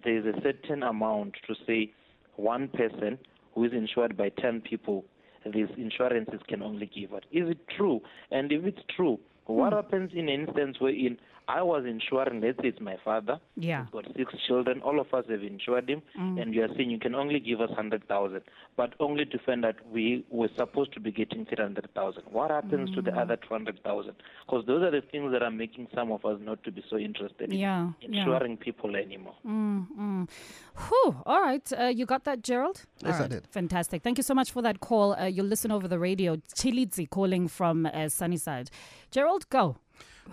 there 0.03 0.17
is 0.17 0.25
a 0.25 0.41
certain 0.41 0.83
amount 0.83 1.35
to 1.47 1.55
say 1.67 1.91
one 2.35 2.67
person 2.69 3.17
who 3.53 3.65
is 3.65 3.71
insured 3.73 4.17
by 4.17 4.29
10 4.29 4.61
people, 4.61 5.05
these 5.45 5.67
insurances 5.77 6.39
can 6.47 6.61
only 6.61 6.85
give 6.87 7.13
out. 7.13 7.25
Is 7.31 7.49
it 7.49 7.59
true? 7.75 8.01
And 8.31 8.51
if 8.51 8.65
it's 8.65 8.81
true, 8.95 9.19
what 9.45 9.73
happens 9.73 10.11
in 10.13 10.29
an 10.29 10.41
instance 10.47 10.77
wherein 10.79 11.17
I 11.47 11.63
was 11.63 11.83
insuring, 11.83 12.41
let's 12.41 12.59
say 12.61 12.67
it's 12.67 12.79
my 12.79 12.97
father, 13.03 13.39
Yeah. 13.55 13.85
He's 13.85 13.91
got 13.91 14.05
six 14.15 14.31
children. 14.47 14.81
All 14.83 14.99
of 14.99 15.11
us 15.15 15.25
have 15.29 15.41
insured 15.41 15.89
him, 15.89 16.03
and 16.15 16.53
you 16.53 16.61
are 16.63 16.67
saying 16.77 16.91
you 16.91 16.99
can 16.99 17.15
only 17.15 17.39
give 17.39 17.59
us 17.59 17.71
hundred 17.75 18.07
thousand, 18.07 18.41
but 18.77 18.93
only 18.99 19.25
to 19.25 19.39
find 19.39 19.63
that 19.63 19.77
we 19.91 20.23
were 20.29 20.49
supposed 20.55 20.93
to 20.93 20.99
be 20.99 21.11
getting 21.11 21.45
three 21.47 21.57
hundred 21.63 21.89
thousand. 21.95 22.23
What 22.29 22.51
happens 22.51 22.93
to 22.93 23.01
the 23.01 23.17
other 23.17 23.35
two 23.35 23.47
hundred 23.49 23.81
thousand? 23.83 24.13
Because 24.45 24.63
those 24.67 24.83
are 24.83 24.91
the 24.91 25.01
things 25.01 25.31
that 25.31 25.41
are 25.41 25.49
making 25.49 25.87
some 25.95 26.11
of 26.11 26.23
us 26.23 26.37
not 26.39 26.63
to 26.65 26.71
be 26.71 26.83
so 26.87 26.97
interested 26.97 27.51
Yeah, 27.51 27.93
in 28.01 28.13
yeah. 28.13 28.19
insuring 28.21 28.57
people 28.57 28.95
anymore. 28.95 29.33
Whew. 29.43 31.15
All 31.25 31.41
right. 31.41 31.67
Uh, 31.73 31.85
you 31.85 32.05
got 32.05 32.23
that, 32.25 32.43
Gerald? 32.43 32.83
Yes, 33.03 33.17
All 33.19 33.25
I 33.25 33.27
did. 33.27 33.47
Fantastic. 33.47 34.03
Thank 34.03 34.17
you 34.17 34.23
so 34.23 34.33
much 34.35 34.51
for 34.51 34.61
that 34.61 34.79
call. 34.79 35.13
Uh, 35.13 35.25
you'll 35.25 35.45
listen 35.47 35.71
over 35.71 35.87
the 35.87 35.99
radio. 35.99 36.35
Chilidzi 36.55 37.09
calling 37.09 37.47
from 37.47 37.85
uh, 37.87 38.07
Sunnyside. 38.09 38.69
Gerald, 39.11 39.49
go. 39.49 39.77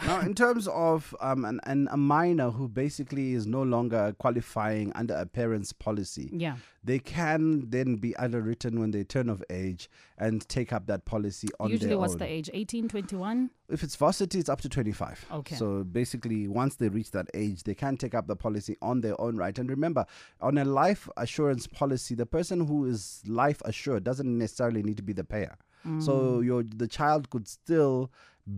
now, 0.07 0.21
in 0.21 0.35
terms 0.35 0.69
of 0.69 1.15
um, 1.21 1.47
an, 1.47 1.59
an, 1.65 1.89
a 1.91 1.97
minor 1.97 2.51
who 2.51 2.69
basically 2.69 3.33
is 3.33 3.47
no 3.47 3.63
longer 3.63 4.15
qualifying 4.19 4.93
under 4.95 5.15
a 5.15 5.25
parent's 5.25 5.73
policy, 5.73 6.29
Yeah. 6.35 6.57
they 6.85 6.99
can 6.99 7.71
then 7.71 7.97
be 7.97 8.15
underwritten 8.17 8.79
when 8.79 8.91
they 8.91 9.05
turn 9.05 9.31
of 9.31 9.43
age 9.49 9.89
and 10.19 10.47
take 10.51 10.71
up 10.71 10.87
that 10.89 11.07
policy 11.07 11.49
on 11.61 11.71
Usually, 11.71 11.89
their 11.89 11.99
what's 11.99 12.13
own. 12.13 12.19
the 12.19 12.27
age? 12.31 12.51
18, 12.53 12.89
21? 12.89 13.49
If 13.71 13.83
it's 13.83 13.97
varsity, 13.97 14.39
it's 14.39 14.51
up 14.51 14.61
to 14.61 14.69
25. 14.69 15.25
Okay. 15.33 15.57
So 15.57 15.83
basically, 15.83 16.47
once 16.47 16.75
they 16.77 16.91
reach 16.91 17.13
that 17.13 17.29
age, 17.33 17.63
they 17.63 17.75
can 17.75 17.97
take 17.97 18.15
up 18.15 18.27
the 18.27 18.37
policy 18.37 18.77
on 18.83 19.01
their 19.01 19.19
own 19.19 19.39
right. 19.39 19.59
And 19.59 19.71
remember, 19.71 20.05
on 20.43 20.59
a 20.59 20.65
life 20.67 21.09
assurance 21.17 21.67
policy, 21.67 22.15
the 22.15 22.27
person 22.27 22.67
who 22.67 22.85
is 22.85 23.23
life 23.27 23.63
assured 23.65 24.05
doesn't 24.05 24.37
necessarily 24.39 24.83
need 24.83 24.99
to 24.99 25.03
be 25.03 25.15
the 25.15 25.25
payer. 25.25 25.57
So 26.01 26.41
your 26.41 26.63
the 26.63 26.89
child 26.89 27.31
could 27.31 27.49
still 27.49 28.11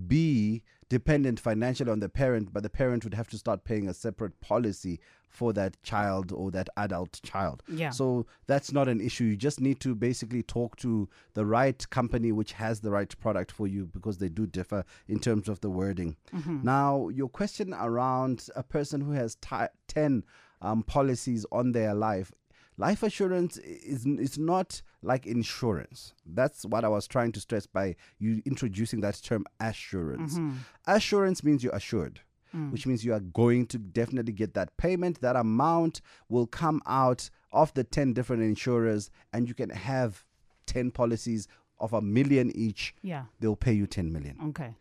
be 0.07 0.63
dependent 0.89 1.39
financially 1.39 1.91
on 1.91 2.01
the 2.01 2.09
parent, 2.09 2.53
but 2.53 2.63
the 2.63 2.71
parent 2.71 3.05
would 3.05 3.15
have 3.15 3.29
to 3.29 3.39
start 3.39 3.65
paying 3.65 3.89
a 3.89 3.95
separate 3.95 4.41
policy 4.41 5.01
for 5.29 5.53
that 5.53 5.81
child 5.83 6.33
or 6.33 6.51
that 6.51 6.69
adult 6.79 7.21
child. 7.23 7.63
Yeah. 7.69 7.91
So 7.91 8.27
that's 8.47 8.73
not 8.73 8.89
an 8.89 9.01
issue. 9.01 9.25
You 9.25 9.37
just 9.37 9.61
need 9.61 9.81
to 9.81 9.95
basically 9.95 10.43
talk 10.43 10.77
to 10.77 11.09
the 11.35 11.45
right 11.45 11.89
company 11.91 12.33
which 12.33 12.53
has 12.53 12.81
the 12.81 12.91
right 12.91 13.15
product 13.21 13.53
for 13.53 13.67
you 13.67 13.87
because 13.87 14.17
they 14.19 14.31
do 14.31 14.47
differ 14.47 14.85
in 15.07 15.19
terms 15.21 15.49
of 15.49 15.61
the 15.61 15.69
wording. 15.71 16.17
Now, 16.65 17.09
your 17.09 17.29
question 17.29 17.75
around 17.75 18.49
a 18.57 18.63
person 18.63 19.03
who 19.03 19.13
has 19.13 19.37
ti 19.37 19.67
10 19.89 20.25
um, 20.63 20.83
policies 20.83 21.45
on 21.53 21.73
their 21.73 21.95
life. 21.95 22.33
Life 22.79 23.03
assurance 23.03 23.59
is 23.59 24.07
is 24.07 24.39
not 24.39 24.83
like 25.03 25.27
insurance. 25.27 26.13
That's 26.27 26.65
what 26.65 26.85
I 26.85 26.89
was 26.89 27.07
trying 27.07 27.33
to 27.33 27.41
stress 27.41 27.67
by 27.67 27.97
you 28.19 28.43
introducing 28.45 29.01
that 29.03 29.21
term 29.23 29.45
assurance. 29.61 30.35
Mm-hmm. 30.35 30.57
Assurance 30.87 31.45
means 31.45 31.63
you're 31.63 31.75
assured 31.75 32.21
mm. 32.55 32.71
which 32.71 32.87
means 32.87 33.05
you 33.05 33.13
are 33.13 33.21
going 33.21 33.67
to 33.67 33.79
definitely 33.79 34.33
get 34.33 34.55
that 34.55 34.77
payment. 34.77 35.21
That 35.21 35.37
amount 35.37 36.01
will 36.29 36.47
come 36.47 36.83
out 36.87 37.31
of 37.53 37.73
the 37.75 37.85
10 37.85 38.13
different 38.13 38.43
insurers, 38.43 39.11
and 39.33 39.49
you 39.49 39.55
can 39.55 39.71
have 39.71 40.25
10 40.67 40.91
policies 40.91 41.49
of 41.79 41.93
a 41.93 42.01
million 42.01 42.51
each. 42.55 42.95
Yeah. 43.03 43.25
They'll 43.41 43.57
pay 43.57 43.73
you 43.73 43.87
10 43.87 44.13
million. 44.13 44.37
Okay. 44.49 44.75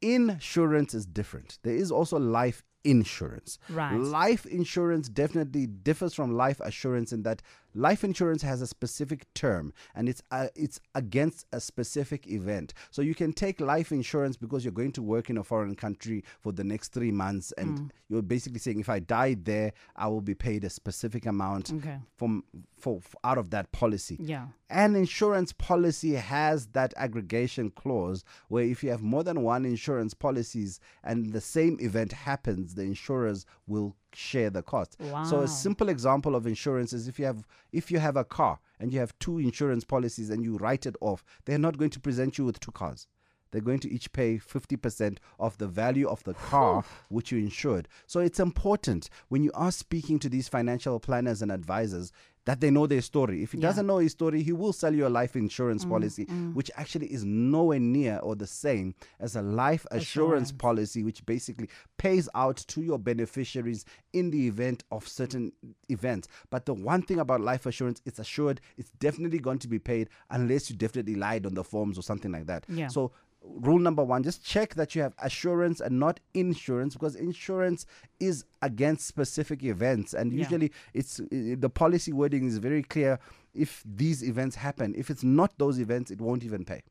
Insurance 0.00 0.94
is 0.94 1.06
different. 1.06 1.58
There 1.62 1.74
is 1.74 1.90
also 1.90 2.18
life 2.18 2.62
insurance. 2.92 3.58
Right. 3.68 3.94
Life 3.96 4.46
insurance 4.46 5.08
definitely 5.08 5.66
differs 5.66 6.14
from 6.14 6.34
life 6.36 6.60
assurance 6.60 7.12
in 7.12 7.22
that 7.22 7.42
life 7.74 8.02
insurance 8.02 8.42
has 8.42 8.62
a 8.62 8.66
specific 8.66 9.32
term 9.34 9.72
and 9.94 10.08
it's 10.08 10.22
uh, 10.30 10.48
it's 10.56 10.80
against 10.94 11.46
a 11.52 11.60
specific 11.60 12.26
event. 12.26 12.72
So 12.90 13.02
you 13.02 13.14
can 13.14 13.32
take 13.32 13.60
life 13.60 13.92
insurance 13.92 14.36
because 14.36 14.64
you're 14.64 14.72
going 14.72 14.92
to 14.92 15.02
work 15.02 15.28
in 15.30 15.36
a 15.38 15.44
foreign 15.44 15.74
country 15.74 16.24
for 16.40 16.50
the 16.52 16.64
next 16.64 16.92
3 16.92 17.12
months 17.12 17.52
and 17.58 17.68
Mm. 17.78 17.90
you're 18.08 18.22
basically 18.22 18.58
saying 18.58 18.80
if 18.80 18.88
I 18.88 19.00
die 19.00 19.34
there 19.34 19.72
I 19.94 20.08
will 20.08 20.22
be 20.22 20.34
paid 20.34 20.64
a 20.64 20.70
specific 20.70 21.26
amount 21.26 21.70
Okay. 21.72 21.98
from 22.16 22.42
for, 22.78 23.00
for 23.00 23.18
out 23.24 23.38
of 23.38 23.50
that 23.50 23.70
policy. 23.72 24.16
Yeah. 24.20 24.46
An 24.70 24.94
insurance 24.96 25.52
policy 25.52 26.12
has 26.14 26.68
that 26.68 26.94
aggregation 26.96 27.70
clause 27.70 28.24
where 28.48 28.64
if 28.64 28.82
you 28.84 28.90
have 28.90 29.02
more 29.02 29.24
than 29.24 29.42
one 29.42 29.64
insurance 29.64 30.14
policies 30.14 30.80
and 31.02 31.32
the 31.32 31.40
same 31.40 31.76
event 31.80 32.12
happens, 32.12 32.74
the 32.78 32.84
insurers 32.84 33.44
will 33.66 33.94
share 34.14 34.50
the 34.50 34.62
cost. 34.62 34.96
So 35.24 35.40
a 35.42 35.48
simple 35.48 35.88
example 35.90 36.34
of 36.34 36.46
insurance 36.46 36.92
is 36.92 37.08
if 37.08 37.18
you 37.18 37.26
have 37.26 37.46
if 37.72 37.90
you 37.90 37.98
have 37.98 38.16
a 38.16 38.24
car 38.24 38.58
and 38.80 38.92
you 38.92 39.00
have 39.00 39.18
two 39.18 39.38
insurance 39.38 39.84
policies 39.84 40.30
and 40.30 40.42
you 40.42 40.56
write 40.56 40.86
it 40.86 40.96
off, 41.00 41.24
they're 41.44 41.58
not 41.58 41.76
going 41.76 41.90
to 41.90 42.00
present 42.00 42.38
you 42.38 42.44
with 42.46 42.58
two 42.60 42.72
cars. 42.72 43.06
They're 43.50 43.62
going 43.62 43.80
to 43.80 43.90
each 43.90 44.12
pay 44.12 44.36
50% 44.36 45.18
of 45.38 45.56
the 45.56 45.66
value 45.66 46.06
of 46.06 46.22
the 46.24 46.34
car 46.34 46.84
which 47.08 47.32
you 47.32 47.38
insured. 47.38 47.88
So 48.06 48.20
it's 48.20 48.40
important 48.40 49.08
when 49.28 49.42
you 49.42 49.50
are 49.54 49.72
speaking 49.72 50.18
to 50.20 50.28
these 50.28 50.48
financial 50.48 51.00
planners 51.00 51.40
and 51.40 51.50
advisors 51.50 52.12
that 52.48 52.60
they 52.62 52.70
know 52.70 52.86
their 52.86 53.02
story. 53.02 53.42
If 53.42 53.52
he 53.52 53.58
Yeah. 53.58 53.64
Mm, 53.64 53.68
doesn't 53.68 53.86
know 53.86 53.98
his 53.98 54.12
story, 54.12 54.42
he 54.42 54.52
will 54.52 54.72
sell 54.72 54.94
you 54.94 55.06
a 55.06 55.10
life 55.20 55.36
insurance 55.36 55.84
policy, 55.84 56.24
which 56.54 56.70
actually 56.76 57.08
is 57.12 57.22
nowhere 57.22 57.78
near 57.78 58.16
or 58.22 58.34
the 58.36 58.46
same 58.46 58.94
as 59.20 59.36
a 59.36 59.42
life 59.42 59.84
assurance 59.90 60.48
Assurance. 60.48 60.52
policy, 60.52 61.04
which 61.04 61.26
basically 61.26 61.68
pays 61.98 62.26
out 62.34 62.56
to 62.68 62.80
your 62.80 62.98
beneficiaries 62.98 63.84
in 64.14 64.30
the 64.30 64.46
event 64.46 64.82
of 64.90 65.06
certain 65.06 65.52
events. 65.90 66.26
But 66.48 66.64
the 66.64 66.72
one 66.72 67.02
thing 67.02 67.18
about 67.18 67.42
life 67.42 67.66
assurance, 67.66 68.00
it's 68.06 68.18
assured, 68.18 68.62
it's 68.78 68.90
definitely 68.98 69.40
going 69.40 69.58
to 69.58 69.68
be 69.68 69.78
paid 69.78 70.08
unless 70.30 70.70
you 70.70 70.76
definitely 70.76 71.16
lied 71.16 71.44
on 71.44 71.52
the 71.52 71.64
forms 71.64 71.98
or 71.98 72.02
something 72.02 72.32
like 72.32 72.46
that. 72.46 72.64
Yeah. 72.70 72.88
So 72.88 73.12
rule 73.56 73.78
number 73.78 74.04
one 74.04 74.22
just 74.22 74.44
check 74.44 74.74
that 74.74 74.94
you 74.94 75.02
have 75.02 75.14
assurance 75.20 75.80
and 75.80 75.98
not 75.98 76.20
insurance 76.34 76.94
because 76.94 77.16
insurance 77.16 77.86
is 78.20 78.44
against 78.62 79.06
specific 79.06 79.62
events. 79.64 80.14
And 80.14 80.32
Yeah. 80.32 80.38
usually 80.44 80.72
it's 80.94 81.20
the 81.30 81.70
policy 81.70 82.12
wording 82.12 82.46
is 82.46 82.58
very 82.58 82.82
clear. 82.82 83.18
If 83.54 83.82
these 83.84 84.22
events 84.22 84.56
happen 84.56 84.94
if 84.96 85.10
it's 85.10 85.24
not 85.24 85.58
those 85.58 85.78
events 85.80 86.10
it 86.10 86.20
won't 86.20 86.44
even 86.44 86.64
pay 86.64 86.82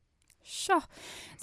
Sure. 0.50 0.82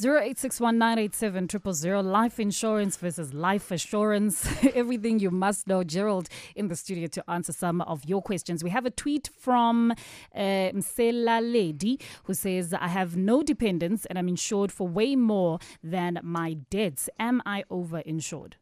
0861987000. 0.01 2.03
Life 2.03 2.39
insurance 2.39 2.97
versus 2.97 3.35
life 3.35 3.69
assurance. 3.69 4.47
Everything 4.73 5.19
you 5.19 5.29
must 5.29 5.67
know. 5.67 5.83
Gerald 5.83 6.27
in 6.55 6.69
the 6.69 6.75
studio 6.75 7.05
to 7.07 7.23
answer 7.29 7.53
some 7.53 7.81
of 7.81 8.03
your 8.05 8.23
questions. 8.23 8.63
We 8.63 8.71
have 8.71 8.87
a 8.87 8.89
tweet 8.89 9.29
from 9.37 9.91
uh, 9.91 9.95
Msela 10.73 11.53
Lady 11.53 11.99
who 12.23 12.33
says, 12.33 12.73
I 12.73 12.87
have 12.87 13.15
no 13.15 13.43
dependents 13.43 14.07
and 14.07 14.17
I'm 14.17 14.27
insured 14.27 14.71
for 14.71 14.87
way 14.87 15.15
more 15.15 15.59
than 15.83 16.19
my 16.23 16.55
debts. 16.71 17.07
Am 17.19 17.43
I 17.45 17.63
over 17.69 17.99
insured? 17.99 18.55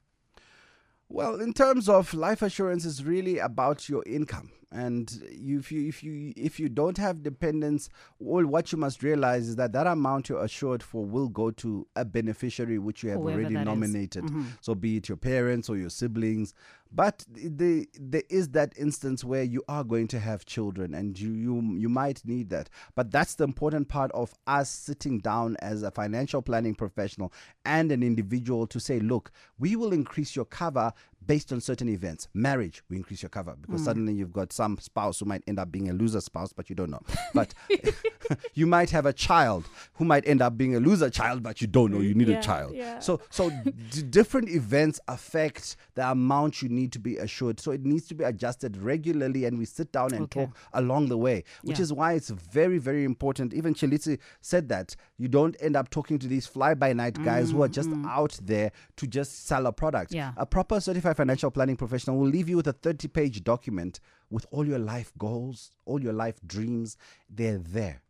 Well, 1.13 1.39
in 1.39 1.53
terms 1.53 1.87
of 1.89 2.11
life 2.15 2.41
assurance, 2.41 2.85
is 2.85 3.05
really 3.05 3.37
about 3.37 3.87
your 3.87 4.03
income, 4.07 4.49
and 4.71 5.15
if 5.29 5.71
you 5.71 5.87
if 5.87 6.03
you 6.03 6.33
if 6.35 6.59
you 6.59 6.69
don't 6.69 6.97
have 6.97 7.21
dependents, 7.21 7.87
well, 8.17 8.43
what 8.47 8.71
you 8.71 8.79
must 8.79 9.03
realize 9.03 9.47
is 9.47 9.55
that 9.57 9.73
that 9.73 9.85
amount 9.85 10.29
you're 10.29 10.43
assured 10.43 10.81
for 10.81 11.05
will 11.05 11.29
go 11.29 11.51
to 11.51 11.85
a 11.95 12.03
beneficiary 12.03 12.79
which 12.79 13.03
you 13.03 13.11
have 13.11 13.19
Whoever 13.19 13.41
already 13.41 13.53
nominated. 13.53 14.23
Mm-hmm. 14.23 14.43
So, 14.61 14.73
be 14.73 14.97
it 14.97 15.07
your 15.07 15.17
parents 15.17 15.69
or 15.69 15.77
your 15.77 15.91
siblings. 15.91 16.55
But 16.95 17.25
the, 17.27 17.87
there 17.99 18.21
is 18.29 18.49
that 18.49 18.73
instance 18.77 19.23
where 19.23 19.41
you 19.41 19.63
are 19.67 19.83
going 19.83 20.07
to 20.09 20.19
have 20.19 20.45
children, 20.45 20.93
and 20.93 21.19
you 21.19 21.31
you 21.31 21.75
you 21.75 21.89
might 21.89 22.23
need 22.23 22.49
that. 22.51 22.69
But 22.95 23.09
that's 23.09 23.33
the 23.33 23.45
important 23.45 23.87
part 23.87 24.11
of 24.11 24.33
us 24.45 24.69
sitting 24.69 25.17
down 25.17 25.57
as 25.59 25.81
a 25.81 25.89
financial 25.89 26.43
planning 26.43 26.75
professional 26.75 27.33
and 27.65 27.91
an 27.91 28.03
individual 28.03 28.67
to 28.67 28.79
say, 28.79 28.99
look, 28.99 29.31
we 29.57 29.75
will 29.75 29.91
increase 29.91 30.35
your 30.35 30.45
cover 30.45 30.93
based 31.25 31.51
on 31.51 31.61
certain 31.61 31.89
events. 31.89 32.27
Marriage, 32.33 32.83
we 32.89 32.97
increase 32.97 33.21
your 33.21 33.29
cover 33.29 33.55
because 33.61 33.81
hmm. 33.81 33.85
suddenly 33.85 34.13
you've 34.13 34.33
got 34.33 34.51
some 34.53 34.77
spouse 34.79 35.19
who 35.19 35.25
might 35.25 35.43
end 35.47 35.59
up 35.59 35.71
being 35.71 35.89
a 35.89 35.93
loser 35.93 36.21
spouse, 36.21 36.53
but 36.53 36.69
you 36.69 36.75
don't 36.75 36.91
know. 36.91 37.01
But 37.33 37.53
you 38.53 38.67
might 38.67 38.89
have 38.91 39.05
a 39.05 39.13
child 39.13 39.65
who 39.93 40.05
might 40.05 40.27
end 40.27 40.41
up 40.41 40.57
being 40.57 40.75
a 40.75 40.79
loser 40.79 41.09
child, 41.09 41.41
but 41.41 41.61
you 41.61 41.67
don't 41.67 41.91
know. 41.91 41.99
You 41.99 42.13
need 42.13 42.27
Yeah, 42.27 42.39
a 42.39 42.43
child. 42.43 42.75
yeah. 42.75 42.99
So 42.99 43.21
so 43.29 43.49
d- 43.91 44.03
different 44.03 44.49
events 44.49 44.99
affect 45.07 45.75
the 45.95 46.09
amount 46.09 46.61
you 46.61 46.69
need 46.69 46.91
to 46.93 46.99
be 46.99 47.17
assured. 47.17 47.59
So 47.59 47.71
it 47.71 47.83
needs 47.85 48.07
to 48.07 48.15
be 48.15 48.23
adjusted 48.23 48.77
regularly, 48.77 49.45
and 49.45 49.57
we 49.57 49.65
sit 49.65 49.91
down 49.91 50.13
and 50.13 50.23
Okay. 50.23 50.45
talk 50.45 50.57
along 50.73 51.07
the 51.09 51.17
way, 51.17 51.43
which 51.63 51.79
Yeah. 51.79 51.83
is 51.83 51.93
why 51.93 52.13
it's 52.13 52.29
very 52.29 52.77
very 52.77 53.03
important. 53.03 53.53
Even 53.53 53.73
Chalitsi 53.73 54.19
said 54.41 54.69
that 54.69 54.95
you 55.17 55.27
don't 55.27 55.55
end 55.59 55.75
up 55.75 55.89
talking 55.89 56.19
to 56.19 56.27
these 56.27 56.45
fly 56.45 56.73
by 56.73 56.93
night 56.93 57.21
guys 57.23 57.51
who 57.51 57.61
are 57.63 57.67
just 57.67 57.89
out 58.05 58.37
there 58.43 58.71
to 58.97 59.07
just 59.07 59.47
sell 59.47 59.65
a 59.67 59.71
product. 59.71 60.13
Yeah. 60.13 60.33
A 60.37 60.45
proper 60.45 60.79
certified 60.79 61.12
certified 61.13 61.27
financial 61.27 61.51
planning 61.51 61.77
professional 61.77 62.17
will 62.17 62.27
leave 62.27 62.49
you 62.49 62.57
with 62.57 62.67
a 62.67 62.73
30 62.73 63.07
page 63.07 63.43
document 63.43 63.99
with 64.29 64.45
all 64.51 64.65
your 64.65 64.79
life 64.79 65.11
goals, 65.17 65.71
all 65.85 66.01
your 66.01 66.13
life 66.13 66.39
dreams. 66.45 66.97
They're 67.29 67.59
there. 67.59 68.01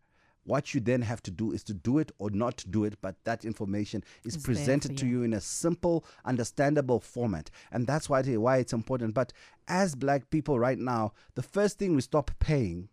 What 0.46 0.74
you 0.74 0.82
then 0.82 1.02
have 1.04 1.22
to 1.24 1.32
do 1.32 1.54
is 1.54 1.64
to 1.64 1.74
do 1.74 2.00
it 2.00 2.12
or 2.18 2.30
not 2.30 2.66
do 2.70 2.84
it, 2.86 2.98
but 3.02 3.16
that 3.24 3.46
information 3.46 4.04
is 4.26 4.36
It's 4.36 4.46
presented 4.46 4.98
to 4.98 5.06
you. 5.06 5.20
you 5.20 5.24
in 5.24 5.34
a 5.34 5.40
simple, 5.40 6.04
understandable 6.26 7.00
format. 7.00 7.50
And 7.72 7.88
that's 7.88 8.10
why, 8.10 8.24
why 8.24 8.58
it's 8.58 8.74
important. 8.74 9.14
But 9.14 9.32
as 9.68 9.96
black 9.96 10.30
people 10.30 10.60
right 10.60 10.80
now, 10.80 11.14
the 11.36 11.44
first 11.44 11.80
thing 11.80 11.96
we 11.96 12.02
stop 12.02 12.32
paying 12.40 12.90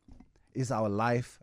is 0.55 0.71
our 0.71 0.89
life 0.89 1.41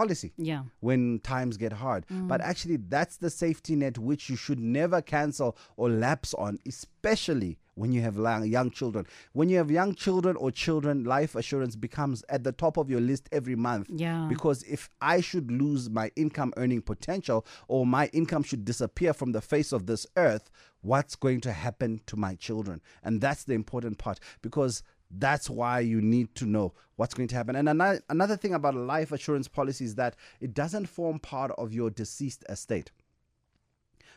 policy 0.00 0.30
Yeah. 0.36 0.62
when 0.80 1.20
times 1.20 1.56
get 1.56 1.72
hard. 1.72 2.06
Mm. 2.08 2.28
But 2.28 2.40
actually, 2.50 2.76
that's 2.76 3.16
the 3.16 3.30
safety 3.30 3.74
net 3.76 3.96
which 3.98 4.28
you 4.30 4.36
should 4.36 4.60
never 4.60 5.00
cancel 5.00 5.56
or 5.76 5.88
lapse 5.88 6.34
on, 6.34 6.58
especially 6.66 7.58
when 7.74 7.92
you 7.92 8.00
have 8.00 8.16
young 8.46 8.70
children. 8.70 9.06
When 9.32 9.48
you 9.50 9.58
have 9.58 9.70
young 9.70 9.94
children 9.94 10.36
or 10.36 10.50
children, 10.50 11.04
life 11.04 11.34
assurance 11.34 11.76
becomes 11.76 12.24
at 12.28 12.42
the 12.42 12.52
top 12.52 12.76
of 12.78 12.88
your 12.90 13.00
list 13.00 13.28
every 13.32 13.54
month. 13.56 13.88
Yeah. 13.90 14.26
Because 14.28 14.62
if 14.64 14.88
I 15.00 15.20
should 15.20 15.50
lose 15.50 15.90
my 15.90 16.10
income 16.16 16.52
earning 16.56 16.82
potential 16.82 17.46
or 17.68 17.86
my 17.86 18.06
income 18.12 18.42
should 18.44 18.64
disappear 18.64 19.12
from 19.12 19.32
the 19.32 19.42
face 19.42 19.72
of 19.72 19.86
this 19.86 20.06
earth, 20.16 20.50
what's 20.80 21.16
going 21.16 21.40
to 21.42 21.52
happen 21.52 22.00
to 22.06 22.16
my 22.16 22.34
children? 22.36 22.80
And 23.02 23.20
that's 23.20 23.44
the 23.44 23.54
important 23.54 23.98
part 23.98 24.20
because 24.40 24.82
that's 25.10 25.48
why 25.48 25.80
you 25.80 26.00
need 26.00 26.34
to 26.36 26.46
know 26.46 26.74
what's 26.96 27.14
going 27.14 27.28
to 27.28 27.34
happen. 27.34 27.56
And 27.56 27.68
another, 27.68 28.00
another 28.08 28.36
thing 28.36 28.54
about 28.54 28.74
a 28.74 28.80
life 28.80 29.12
assurance 29.12 29.48
policy 29.48 29.84
is 29.84 29.94
that 29.96 30.16
it 30.40 30.54
doesn't 30.54 30.86
form 30.86 31.18
part 31.18 31.52
of 31.52 31.72
your 31.72 31.90
deceased 31.90 32.44
estate. 32.48 32.90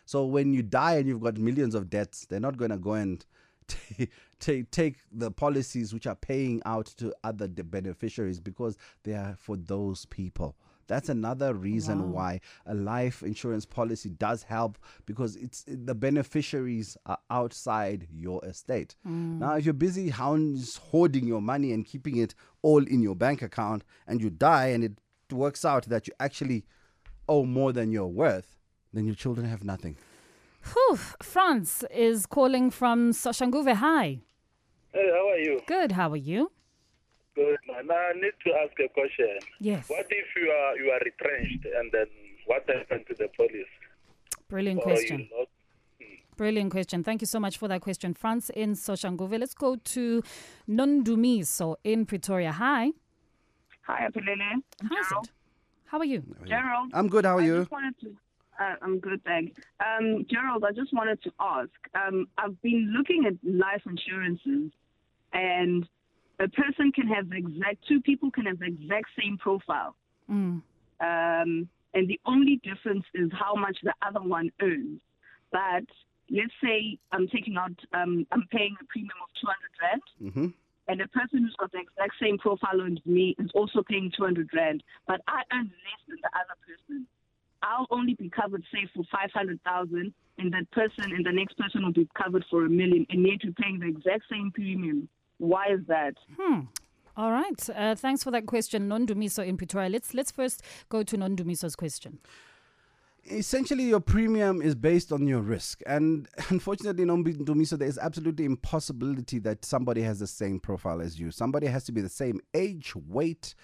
So 0.05 0.25
when 0.25 0.53
you 0.53 0.63
die 0.63 0.95
and 0.95 1.07
you've 1.07 1.21
got 1.21 1.37
millions 1.37 1.75
of 1.75 1.89
debts, 1.89 2.25
they're 2.25 2.39
not 2.39 2.57
going 2.57 2.71
to 2.71 2.77
go 2.77 2.93
and 2.93 3.23
take 3.67 4.11
take 4.39 4.71
take 4.71 4.95
the 5.11 5.29
policies 5.29 5.93
which 5.93 6.07
are 6.07 6.15
paying 6.15 6.61
out 6.65 6.87
to 6.97 7.13
other 7.23 7.47
de- 7.47 7.63
beneficiaries 7.63 8.39
because 8.39 8.77
they 9.03 9.13
are 9.13 9.35
for 9.37 9.55
those 9.55 10.05
people. 10.05 10.55
That's 10.89 11.07
another 11.07 11.53
reason 11.53 12.11
why 12.11 12.41
a 12.65 12.73
life 12.73 13.21
insurance 13.21 13.63
policy 13.63 14.09
does 14.09 14.41
help 14.41 14.79
because 15.05 15.35
it's 15.35 15.63
the 15.67 15.93
beneficiaries 15.93 16.97
are 17.05 17.19
outside 17.29 18.07
your 18.11 18.43
estate. 18.43 18.95
Mm. 19.07 19.37
Now, 19.37 19.55
if 19.55 19.65
you're 19.65 19.75
busy 19.75 20.09
hounds 20.09 20.77
hoarding 20.77 21.27
your 21.27 21.41
money 21.41 21.73
and 21.73 21.85
keeping 21.85 22.17
it 22.17 22.33
all 22.63 22.83
in 22.83 23.03
your 23.03 23.15
bank 23.15 23.43
account, 23.43 23.83
and 24.07 24.19
you 24.19 24.31
die, 24.31 24.67
and 24.67 24.83
it 24.83 24.93
works 25.31 25.63
out 25.63 25.85
that 25.85 26.07
you 26.07 26.13
actually 26.19 26.65
owe 27.27 27.45
more 27.45 27.71
than 27.71 27.91
you're 27.91 28.07
worth, 28.07 28.57
then 28.91 29.05
your 29.05 29.15
children 29.15 29.47
have 29.47 29.63
nothing. 29.63 29.95
Whew. 30.73 30.97
France 31.21 31.83
is 31.91 32.25
calling 32.25 32.71
from 32.71 33.11
Soshanguve. 33.11 33.75
Hi. 33.75 34.21
Hey, 34.91 35.09
how 35.13 35.29
are 35.29 35.37
you? 35.37 35.61
Good. 35.67 35.91
How 35.91 36.09
are 36.09 36.17
you? 36.17 36.51
Good, 37.39 37.59
man. 37.67 37.89
I 37.89 38.11
need 38.15 38.33
to 38.45 38.49
ask 38.61 38.77
a 38.85 38.89
question. 38.89 39.39
Yes. 39.61 39.87
What 39.89 40.07
if 40.09 40.25
you 40.35 40.49
are 40.51 40.75
you 40.77 40.91
are 40.91 40.99
retrenched 41.09 41.65
and 41.77 41.89
then 41.93 42.07
what 42.47 42.63
happened 42.67 43.05
to 43.07 43.15
the 43.15 43.29
police? 43.37 43.73
Brilliant 44.49 44.79
Or 44.81 44.83
question. 44.83 45.29
Brilliant 46.35 46.71
question. 46.71 47.01
Thank 47.03 47.21
you 47.21 47.27
so 47.27 47.39
much 47.39 47.57
for 47.57 47.67
that 47.69 47.79
question. 47.81 48.13
France 48.13 48.49
in 48.49 48.73
Soshanguve. 48.73 49.39
Let's 49.39 49.53
go 49.53 49.77
to 49.77 50.21
Nondumiso 50.69 51.75
in 51.85 52.05
Pretoria. 52.05 52.51
Hi. 52.51 52.91
Hi, 53.87 54.07
Apelele. 54.07 54.61
Hi, 54.83 54.89
Gerald. 54.89 55.25
Sid. 55.25 55.33
How 55.85 55.97
are 55.99 56.05
you? 56.05 56.23
Gerald. 56.45 56.91
I'm 56.93 57.07
good. 57.07 57.25
How 57.25 57.37
are 57.37 57.41
I 57.41 57.45
you? 57.45 57.59
just 57.59 57.71
wanted 57.71 57.95
to. 58.01 58.15
Uh, 58.59 58.75
I'm 58.81 58.99
good, 58.99 59.23
thanks. 59.23 59.57
Um, 59.79 60.25
Gerald, 60.29 60.65
I 60.67 60.73
just 60.73 60.91
wanted 60.93 61.21
to 61.23 61.31
ask. 61.39 61.69
Um, 61.95 62.27
I've 62.37 62.61
been 62.61 62.93
looking 62.97 63.25
at 63.25 63.35
life 63.49 63.83
insurances, 63.85 64.71
and 65.31 65.87
a 66.39 66.47
person 66.47 66.91
can 66.91 67.07
have 67.07 67.29
the 67.29 67.37
exact 67.37 67.85
two 67.87 68.01
people 68.01 68.31
can 68.31 68.45
have 68.45 68.59
the 68.59 68.65
exact 68.65 69.09
same 69.19 69.37
profile, 69.37 69.95
Mm. 70.29 70.61
um, 71.01 71.69
and 71.93 72.07
the 72.07 72.19
only 72.25 72.57
difference 72.63 73.05
is 73.13 73.31
how 73.33 73.55
much 73.55 73.77
the 73.83 73.93
other 74.01 74.21
one 74.21 74.51
earns. 74.61 75.01
But 75.51 75.85
let's 76.29 76.53
say 76.63 76.97
I'm 77.11 77.27
taking 77.27 77.57
out, 77.57 77.73
um, 77.93 78.27
I'm 78.31 78.45
paying 78.51 78.75
a 78.79 78.85
premium 78.85 79.17
of 79.23 79.29
200 79.41 79.57
rand, 79.81 80.01
Mm-hmm. 80.21 80.47
and 80.87 80.99
the 80.99 81.07
person 81.07 81.43
who's 81.43 81.55
got 81.59 81.71
the 81.71 81.79
exact 81.79 82.13
same 82.21 82.37
profile 82.37 82.81
as 82.81 82.97
me 83.05 83.35
is 83.39 83.49
also 83.53 83.81
paying 83.83 84.11
200 84.15 84.49
rand, 84.53 84.83
but 85.07 85.21
I 85.27 85.41
earn 85.51 85.65
less 85.65 86.01
than 86.07 86.17
the 86.21 86.29
other 86.35 86.55
person. 86.65 87.07
I'll 87.61 87.87
only 87.91 88.13
be 88.13 88.29
covered, 88.29 88.63
say, 88.71 88.87
for 88.95 89.03
500,000, 89.11 90.13
and 90.37 90.53
that 90.53 90.71
person 90.71 91.11
and 91.11 91.25
the 91.25 91.31
next 91.33 91.57
person 91.57 91.83
will 91.83 91.91
be 91.91 92.07
covered 92.15 92.45
for 92.49 92.65
a 92.65 92.69
million, 92.69 93.05
and 93.09 93.25
yet 93.27 93.43
you're 93.43 93.51
paying 93.53 93.79
the 93.79 93.87
exact 93.87 94.23
same 94.31 94.51
premium. 94.51 95.09
Why 95.39 95.65
is 95.71 95.79
that? 95.87 96.13
All 97.17 97.31
right. 97.31 97.69
Uh, 97.75 97.95
thanks 97.95 98.23
for 98.23 98.31
that 98.31 98.45
question, 98.45 98.87
Nondumiso 98.87 99.45
in 99.45 99.57
Pretoria. 99.57 99.89
Let's 99.89 100.13
let's 100.13 100.31
first 100.31 100.61
go 100.89 101.03
to 101.03 101.17
Nondumiso's 101.17 101.75
question. 101.75 102.19
essentially 103.25 103.83
your 103.83 103.99
premium 103.99 104.61
is 104.61 104.73
based 104.75 105.11
on 105.11 105.27
your 105.27 105.41
risk 105.41 105.81
and 105.85 106.27
unfortunately 106.49 107.03
Nondumiso, 107.05 107.77
there 107.77 107.87
is 107.87 107.97
absolutely 107.97 108.45
impossibility 108.45 109.39
that 109.39 109.65
somebody 109.65 110.01
has 110.01 110.19
the 110.19 110.25
same 110.27 110.59
profile 110.59 111.01
as 111.01 111.19
you 111.19 111.29
somebody 111.29 111.67
has 111.67 111.83
to 111.83 111.91
be 111.91 112.01
the 112.01 112.09
same 112.09 112.39
age 112.53 112.95
weight 112.95 113.55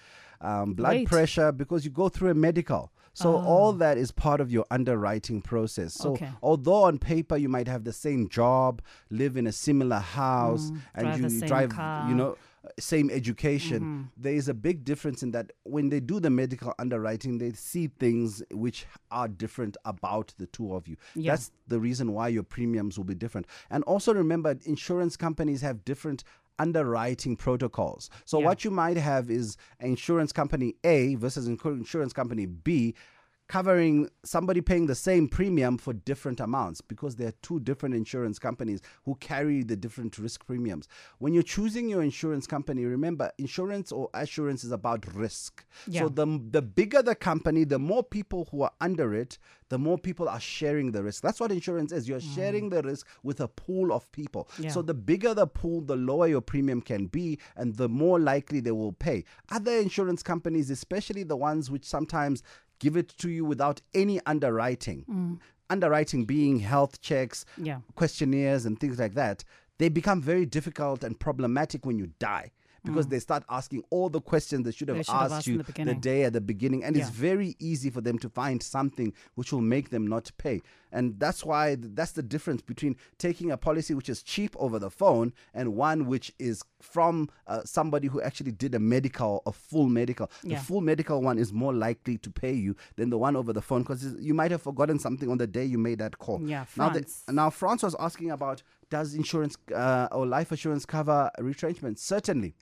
um, 0.42 0.74
blood 0.74 0.96
Weight. 0.96 1.08
pressure 1.08 1.50
because 1.52 1.84
you 1.84 1.90
go 1.90 2.08
through 2.08 2.30
a 2.30 2.34
medical 2.34 2.92
so 3.16 3.36
ah. 3.36 3.44
all 3.46 3.72
that 3.72 3.96
is 3.96 4.10
part 4.12 4.40
of 4.40 4.52
your 4.52 4.66
underwriting 4.70 5.40
process 5.40 5.94
so 5.94 6.12
Okay. 6.12 6.28
although 6.42 6.82
on 6.84 6.98
paper 6.98 7.36
you 7.36 7.48
might 7.48 7.68
have 7.68 7.84
the 7.84 7.92
same 7.92 8.28
job 8.28 8.82
live 9.10 9.36
in 9.36 9.46
a 9.46 9.52
similar 9.52 9.98
house 9.98 10.70
mm, 10.70 10.78
and 10.94 11.06
drive 11.06 11.32
you 11.32 11.40
drive 11.46 11.70
car. 11.70 12.08
you 12.08 12.14
know 12.14 12.36
same 12.78 13.10
education 13.10 13.80
mm-hmm. 13.80 14.02
there 14.16 14.34
is 14.34 14.48
a 14.48 14.54
big 14.54 14.84
difference 14.84 15.22
in 15.22 15.30
that 15.30 15.52
when 15.62 15.88
they 15.88 16.00
do 16.00 16.18
the 16.20 16.28
medical 16.30 16.74
underwriting 16.78 17.38
they 17.38 17.52
see 17.52 17.86
things 17.98 18.42
which 18.50 18.86
are 19.10 19.28
different 19.28 19.76
about 19.84 20.34
the 20.38 20.46
two 20.46 20.74
of 20.74 20.86
you 20.88 20.96
Yeah. 21.14 21.32
that's 21.32 21.52
the 21.68 21.78
reason 21.78 22.12
why 22.12 22.28
your 22.28 22.42
premiums 22.42 22.98
will 22.98 23.04
be 23.04 23.14
different 23.14 23.46
and 23.70 23.84
also 23.84 24.12
remember 24.12 24.56
insurance 24.64 25.16
companies 25.16 25.60
have 25.62 25.84
different 25.84 26.24
underwriting 26.58 27.36
protocols 27.36 28.10
so 28.24 28.38
Yeah. 28.38 28.46
what 28.46 28.64
you 28.64 28.70
might 28.70 28.96
have 28.96 29.30
is 29.30 29.56
insurance 29.80 30.32
company 30.32 30.74
a 30.84 31.14
versus 31.16 31.46
insurance 31.48 32.12
company 32.12 32.46
b 32.46 32.94
covering 33.48 34.08
somebody 34.24 34.60
paying 34.60 34.86
the 34.86 34.94
same 34.94 35.28
premium 35.28 35.78
for 35.78 35.92
different 35.92 36.40
amounts 36.40 36.80
because 36.80 37.16
there 37.16 37.28
are 37.28 37.34
two 37.42 37.60
different 37.60 37.94
insurance 37.94 38.38
companies 38.38 38.80
who 39.04 39.14
carry 39.16 39.62
the 39.62 39.76
different 39.76 40.18
risk 40.18 40.46
premiums. 40.46 40.88
When 41.18 41.32
you're 41.32 41.42
choosing 41.42 41.88
your 41.88 42.02
insurance 42.02 42.46
company, 42.46 42.84
remember 42.84 43.30
insurance 43.38 43.92
or 43.92 44.10
assurance 44.14 44.64
is 44.64 44.72
about 44.72 45.06
risk. 45.14 45.64
Yeah. 45.86 46.02
So 46.02 46.08
the 46.08 46.26
the 46.50 46.62
bigger 46.62 47.02
the 47.02 47.14
company, 47.14 47.64
the 47.64 47.78
more 47.78 48.02
people 48.02 48.48
who 48.50 48.62
are 48.62 48.72
under 48.80 49.14
it, 49.14 49.38
the 49.68 49.78
more 49.78 49.98
people 49.98 50.28
are 50.28 50.40
sharing 50.40 50.92
the 50.92 51.02
risk. 51.02 51.22
That's 51.22 51.40
what 51.40 51.52
insurance 51.52 51.92
is. 51.92 52.08
You're 52.08 52.20
mm. 52.20 52.34
sharing 52.34 52.68
the 52.70 52.82
risk 52.82 53.06
with 53.22 53.40
a 53.40 53.48
pool 53.48 53.92
of 53.92 54.10
people. 54.12 54.48
Yeah. 54.58 54.70
So 54.70 54.82
the 54.82 54.94
bigger 54.94 55.34
the 55.34 55.46
pool, 55.46 55.80
the 55.80 55.96
lower 55.96 56.26
your 56.28 56.40
premium 56.40 56.80
can 56.80 57.06
be, 57.06 57.38
and 57.56 57.76
the 57.76 57.88
more 57.88 58.18
likely 58.18 58.60
they 58.60 58.70
will 58.70 58.92
pay. 58.92 59.24
Other 59.50 59.72
insurance 59.72 60.22
companies, 60.22 60.70
especially 60.70 61.24
the 61.24 61.36
ones 61.36 61.70
which 61.70 61.84
sometimes 61.84 62.42
give 62.78 62.96
it 62.96 63.08
to 63.18 63.28
you 63.30 63.44
without 63.44 63.80
any 63.94 64.20
underwriting, 64.26 65.04
mm. 65.08 65.38
underwriting 65.70 66.24
being 66.24 66.58
health 66.60 67.00
checks, 67.00 67.44
Yeah. 67.56 67.80
questionnaires, 67.94 68.66
and 68.66 68.78
things 68.78 68.98
like 68.98 69.14
that, 69.14 69.44
they 69.78 69.88
become 69.88 70.20
very 70.22 70.46
difficult 70.46 71.04
and 71.04 71.18
problematic 71.18 71.84
when 71.84 71.98
you 71.98 72.08
die. 72.18 72.50
Because 72.86 73.08
they 73.08 73.18
start 73.18 73.44
asking 73.48 73.84
all 73.90 74.08
the 74.08 74.20
questions 74.20 74.64
they 74.64 74.72
should 74.72 74.88
have, 74.88 74.96
Mm. 74.96 75.00
They 75.00 75.04
should 75.04 75.12
have 75.12 75.22
asked, 75.24 75.34
asked 75.34 75.46
you 75.46 75.58
the 75.62 75.84
the, 75.84 75.94
day 75.94 76.24
at 76.24 76.32
the 76.32 76.40
beginning, 76.40 76.84
and 76.84 76.96
it's 76.96 77.10
very 77.10 77.56
easy 77.58 77.90
for 77.90 78.00
them 78.00 78.18
to 78.20 78.28
find 78.28 78.62
something 78.62 79.12
which 79.34 79.52
will 79.52 79.60
make 79.60 79.90
them 79.90 80.06
not 80.06 80.30
pay. 80.38 80.62
And 80.92 81.18
that's 81.18 81.44
why 81.44 81.76
that's 81.78 82.12
the 82.12 82.22
difference 82.22 82.62
between 82.62 82.96
taking 83.18 83.50
a 83.50 83.56
policy 83.56 83.92
which 83.92 84.08
is 84.08 84.22
cheap 84.22 84.56
over 84.58 84.78
the 84.78 84.88
phone 84.90 85.32
and 85.52 85.74
one 85.74 86.06
which 86.06 86.32
is 86.38 86.62
from 86.80 87.28
uh, 87.46 87.62
somebody 87.64 88.08
who 88.08 88.22
actually 88.22 88.52
did 88.52 88.74
a 88.74 88.78
medical, 88.78 89.42
a 89.46 89.52
full 89.52 89.88
medical. 89.88 90.30
Yeah. 90.42 90.58
The 90.58 90.64
full 90.64 90.80
medical 90.80 91.20
one 91.20 91.38
is 91.38 91.52
more 91.52 91.74
likely 91.74 92.16
to 92.18 92.30
pay 92.30 92.52
you 92.52 92.76
than 92.96 93.10
the 93.10 93.18
one 93.18 93.36
over 93.36 93.52
the 93.52 93.60
phone 93.60 93.82
because 93.82 94.04
you 94.18 94.32
might 94.32 94.50
have 94.50 94.62
forgotten 94.62 94.98
something 94.98 95.28
on 95.30 95.38
the 95.38 95.46
day 95.46 95.64
you 95.64 95.76
made 95.78 95.98
that 95.98 96.18
call. 96.18 96.40
Yeah, 96.42 96.64
Now, 96.76 96.88
the, 96.88 97.00
France. 97.00 97.24
now 97.30 97.50
France 97.50 97.82
was 97.82 97.96
asking 97.98 98.30
about 98.30 98.62
does 98.90 99.14
insurance 99.14 99.56
uh, 99.74 100.08
or 100.12 100.26
life 100.26 100.52
assurance 100.52 100.86
cover 100.86 101.30
retrenchment? 101.38 101.98
Certainly. 101.98 102.54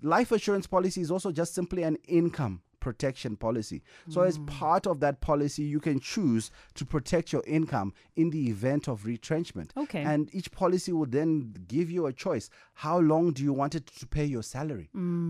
Life 0.00 0.30
assurance 0.30 0.66
policy 0.66 1.00
is 1.00 1.10
also 1.10 1.32
just 1.32 1.54
simply 1.54 1.82
an 1.82 1.96
income 2.06 2.62
protection 2.80 3.36
policy. 3.36 3.82
So, 4.08 4.22
as 4.22 4.38
part 4.46 4.86
of 4.86 5.00
that 5.00 5.20
policy, 5.20 5.62
you 5.62 5.80
can 5.80 6.00
choose 6.00 6.50
to 6.74 6.84
protect 6.84 7.32
your 7.32 7.42
income 7.46 7.92
in 8.16 8.30
the 8.30 8.48
event 8.48 8.88
of 8.88 9.04
retrenchment. 9.04 9.72
Okay. 9.76 10.02
And 10.02 10.34
each 10.34 10.50
policy 10.50 10.92
will 10.92 11.06
then 11.06 11.54
give 11.66 11.90
you 11.90 12.06
a 12.06 12.12
choice. 12.12 12.48
How 12.74 12.98
long 12.98 13.32
do 13.32 13.42
you 13.42 13.52
want 13.52 13.74
it 13.74 13.86
to 13.86 14.06
pay 14.06 14.24
your 14.24 14.42
salary? 14.42 14.88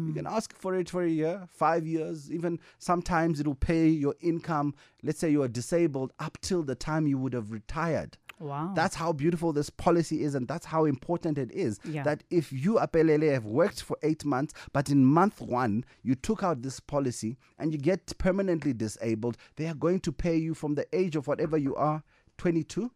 You 0.08 0.14
can 0.14 0.26
ask 0.26 0.54
for 0.56 0.74
it 0.76 0.88
for 0.90 1.02
a 1.02 1.08
year, 1.08 1.46
five 1.48 1.86
years, 1.86 2.30
even 2.30 2.60
sometimes 2.78 3.40
it 3.40 3.46
will 3.46 3.54
pay 3.54 3.88
your 3.88 4.14
income. 4.20 4.74
Let's 5.02 5.18
say 5.18 5.30
you 5.30 5.42
are 5.42 5.48
disabled 5.48 6.12
up 6.18 6.38
till 6.40 6.62
the 6.62 6.74
time 6.74 7.06
you 7.06 7.18
would 7.18 7.32
have 7.32 7.50
retired. 7.50 8.18
Wow. 8.40 8.72
That's 8.74 8.94
how 8.94 9.12
beautiful 9.12 9.52
this 9.52 9.68
policy 9.70 10.22
is, 10.22 10.34
and 10.34 10.46
that's 10.46 10.64
how 10.66 10.84
important 10.84 11.38
it 11.38 11.50
is. 11.52 11.80
Yeah. 11.84 12.04
That 12.04 12.24
if 12.30 12.52
you, 12.52 12.74
Apelele, 12.74 13.32
have 13.32 13.44
worked 13.44 13.82
for 13.82 13.96
eight 14.02 14.24
months, 14.24 14.54
but 14.72 14.90
in 14.90 15.04
month 15.04 15.40
one, 15.40 15.84
you 16.02 16.14
took 16.14 16.42
out 16.42 16.62
this 16.62 16.78
policy 16.80 17.36
and 17.58 17.72
you 17.72 17.78
get 17.78 18.16
permanently 18.18 18.72
disabled, 18.72 19.36
they 19.56 19.66
are 19.66 19.74
going 19.74 20.00
to 20.00 20.12
pay 20.12 20.36
you 20.36 20.54
from 20.54 20.74
the 20.74 20.86
age 20.92 21.16
of 21.16 21.26
whatever 21.26 21.56
you 21.56 21.74
are 21.74 22.02
22. 22.38 22.90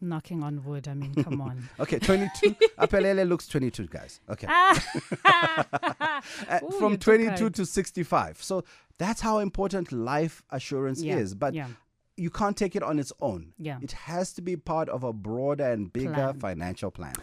Knocking 0.00 0.42
on 0.42 0.62
wood. 0.64 0.88
I 0.88 0.94
mean, 0.94 1.14
come 1.24 1.40
on. 1.40 1.68
Okay, 1.78 1.98
22. 2.00 2.50
Apelele 2.78 3.26
looks 3.28 3.46
22, 3.46 3.86
guys. 3.86 4.20
Okay. 4.28 4.48
Uh, 6.48 6.60
Ooh, 6.62 6.70
from 6.78 6.96
22 6.96 7.50
to 7.50 7.66
65. 7.66 8.42
So 8.42 8.64
that's 8.98 9.20
how 9.20 9.38
important 9.38 9.92
life 9.92 10.42
assurance 10.50 11.02
Yeah, 11.02 11.16
is. 11.18 11.34
But 11.34 11.54
yeah. 11.54 11.68
You 12.16 12.30
can't 12.30 12.56
take 12.56 12.76
it 12.76 12.82
on 12.82 12.98
its 12.98 13.12
own. 13.20 13.52
Yeah. 13.58 13.78
It 13.82 13.92
has 13.92 14.32
to 14.34 14.42
be 14.42 14.56
part 14.56 14.88
of 14.88 15.02
a 15.04 15.12
broader 15.12 15.70
and 15.70 15.92
bigger 15.92 16.12
Plan. 16.12 16.40
financial 16.40 16.90
plan. 16.90 17.14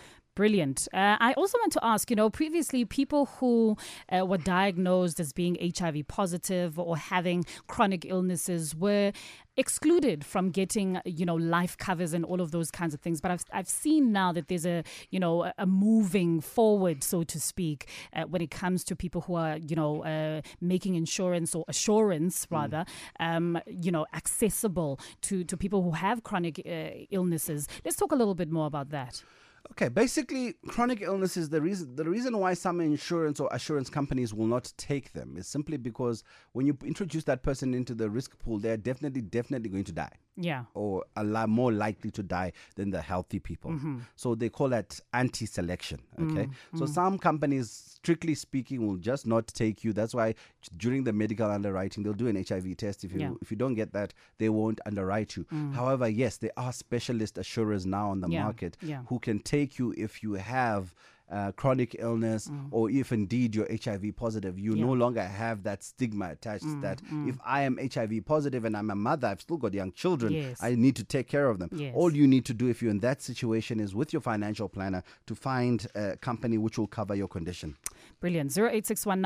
Brilliant. 0.41 0.87
Uh, 0.91 1.17
I 1.19 1.33
also 1.33 1.59
want 1.59 1.71
to 1.73 1.85
ask 1.85 2.09
you 2.09 2.15
know, 2.15 2.31
previously 2.31 2.83
people 2.83 3.27
who 3.37 3.77
uh, 4.11 4.25
were 4.25 4.39
diagnosed 4.39 5.19
as 5.19 5.33
being 5.33 5.55
HIV 5.77 6.07
positive 6.07 6.79
or 6.79 6.97
having 6.97 7.45
chronic 7.67 8.05
illnesses 8.05 8.75
were 8.75 9.11
excluded 9.55 10.25
from 10.25 10.49
getting, 10.49 10.99
you 11.05 11.27
know, 11.27 11.35
life 11.35 11.77
covers 11.77 12.15
and 12.15 12.25
all 12.25 12.41
of 12.41 12.49
those 12.49 12.71
kinds 12.71 12.95
of 12.95 13.01
things. 13.01 13.21
But 13.21 13.29
I've, 13.29 13.43
I've 13.53 13.67
seen 13.69 14.11
now 14.11 14.31
that 14.31 14.47
there's 14.47 14.65
a, 14.65 14.83
you 15.11 15.19
know, 15.19 15.51
a- 15.59 15.67
moving 15.67 16.41
forward, 16.41 17.03
so 17.03 17.21
to 17.21 17.39
speak, 17.39 17.87
uh, 18.15 18.23
when 18.23 18.41
it 18.41 18.49
comes 18.49 18.83
to 18.85 18.95
people 18.95 19.21
who 19.21 19.35
are, 19.35 19.57
you 19.57 19.75
know, 19.75 20.03
uh, 20.03 20.41
making 20.59 20.95
insurance 20.95 21.53
or 21.53 21.65
assurance 21.67 22.47
rather, 22.49 22.83
um, 23.19 23.59
you 23.67 23.91
know, 23.91 24.07
accessible 24.15 24.99
to, 25.21 25.43
to 25.43 25.55
people 25.55 25.83
who 25.83 25.91
have 25.91 26.23
chronic 26.23 26.63
uh, 26.65 27.05
illnesses. 27.11 27.67
Let's 27.85 27.97
talk 27.97 28.11
a 28.11 28.15
little 28.15 28.33
bit 28.33 28.49
more 28.49 28.65
about 28.65 28.89
that. 28.89 29.23
Okay, 29.71 29.87
basically, 29.87 30.55
chronic 30.67 31.01
illness 31.01 31.37
is 31.37 31.47
the 31.47 31.61
reason. 31.61 31.95
The 31.95 32.03
reason 32.03 32.37
why 32.37 32.55
some 32.55 32.81
insurance 32.81 33.39
or 33.39 33.47
assurance 33.53 33.89
companies 33.89 34.33
will 34.33 34.45
not 34.45 34.71
take 34.75 35.13
them 35.13 35.37
is 35.37 35.47
simply 35.47 35.77
because 35.77 36.25
when 36.51 36.65
you 36.65 36.77
introduce 36.83 37.23
that 37.23 37.41
person 37.41 37.73
into 37.73 37.95
the 37.95 38.09
risk 38.09 38.37
pool, 38.37 38.59
they're 38.59 38.75
definitely, 38.75 39.21
definitely 39.21 39.69
going 39.69 39.85
to 39.85 39.93
die. 39.93 40.11
Yeah. 40.41 40.63
or 40.73 41.05
a 41.15 41.23
lot 41.23 41.49
more 41.49 41.71
likely 41.71 42.11
to 42.11 42.23
die 42.23 42.53
than 42.75 42.89
the 42.91 43.01
healthy 43.01 43.39
people. 43.39 43.71
Mm-hmm. 43.71 43.99
So 44.15 44.35
they 44.35 44.49
call 44.49 44.69
that 44.69 44.99
anti-selection. 45.13 46.01
Mm, 46.19 46.31
okay, 46.31 46.49
so 46.75 46.85
mm. 46.85 46.89
some 46.89 47.17
companies, 47.17 47.69
strictly 47.95 48.35
speaking, 48.35 48.85
will 48.87 48.97
just 48.97 49.25
not 49.27 49.47
take 49.47 49.83
you. 49.83 49.93
That's 49.93 50.13
why 50.13 50.35
during 50.77 51.03
the 51.03 51.13
medical 51.13 51.49
underwriting, 51.49 52.03
they'll 52.03 52.13
do 52.13 52.27
an 52.27 52.35
HIV 52.35 52.77
test. 52.77 53.03
If 53.03 53.13
you 53.13 53.19
Yeah. 53.19 53.33
if 53.41 53.51
you 53.51 53.57
don't 53.57 53.75
get 53.75 53.93
that, 53.93 54.13
they 54.37 54.49
won't 54.49 54.79
underwrite 54.85 55.35
you. 55.37 55.45
Mm. 55.45 55.73
However, 55.73 56.07
yes, 56.07 56.37
there 56.37 56.51
are 56.57 56.73
specialist 56.73 57.37
assurers 57.37 57.85
now 57.85 58.09
on 58.09 58.21
the 58.21 58.29
Yeah, 58.29 58.43
market 58.43 58.77
yeah. 58.81 59.03
who 59.07 59.19
can 59.19 59.39
take 59.39 59.77
you 59.79 59.93
if 59.97 60.23
you 60.23 60.33
have. 60.33 60.93
Uh, 61.31 61.51
chronic 61.53 61.95
illness, 61.97 62.51
or 62.71 62.91
if 62.91 63.13
indeed 63.13 63.55
you're 63.55 63.67
HIV 63.71 64.11
positive, 64.17 64.59
you 64.59 64.71
Mm. 64.71 64.77
Yeah. 64.77 64.83
Mm, 64.83 64.87
no 64.87 64.93
longer 64.93 65.23
have 65.23 65.63
that 65.63 65.81
stigma 65.81 66.31
attached. 66.31 66.65
That 66.81 67.01
if 67.25 67.37
I 67.45 67.61
am 67.61 67.77
HIV 67.77 68.25
positive 68.25 68.65
and 68.65 68.75
I'm 68.75 68.89
a 68.89 68.95
mother, 68.95 69.27
I've 69.27 69.39
still 69.39 69.57
got 69.57 69.73
young 69.73 69.91
children. 69.93 70.33
Yes. 70.33 70.61
I 70.61 70.75
need 70.75 70.95
to 70.97 71.05
take 71.05 71.27
care 71.27 71.47
of 71.49 71.57
them. 71.59 71.69
Yes. 71.71 71.93
All 71.95 72.13
you 72.13 72.27
need 72.27 72.43
to 72.45 72.53
do 72.53 72.67
if 72.67 72.81
you're 72.81 72.91
in 72.91 72.99
that 72.99 73.21
situation 73.21 73.79
is 73.79 73.95
with 73.95 74.11
your 74.11 74.21
financial 74.21 74.67
planner 74.67 75.03
to 75.27 75.35
find 75.35 75.87
a 75.95 76.17
company 76.17 76.57
which 76.57 76.77
will 76.77 76.87
cover 76.87 77.15
your 77.15 77.29
condition. 77.29 77.77
Brilliant. 78.19 78.51
0861 78.51 79.21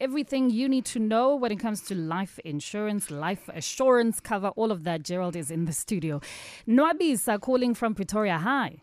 Everything 0.00 0.50
you 0.50 0.68
need 0.68 0.84
to 0.86 0.98
know 0.98 1.36
when 1.36 1.52
it 1.52 1.60
comes 1.60 1.82
to 1.82 1.94
life 1.94 2.38
insurance, 2.40 3.10
life 3.10 3.48
assurance 3.54 4.20
cover, 4.20 4.48
all 4.56 4.72
of 4.72 4.84
that. 4.84 5.02
Gerald 5.02 5.36
is 5.36 5.50
in 5.50 5.64
the 5.66 5.72
studio. 5.72 6.20
Nwabisa 6.66 7.40
calling 7.40 7.74
from 7.74 7.94
Pretoria. 7.94 8.38
Hi. 8.38 8.82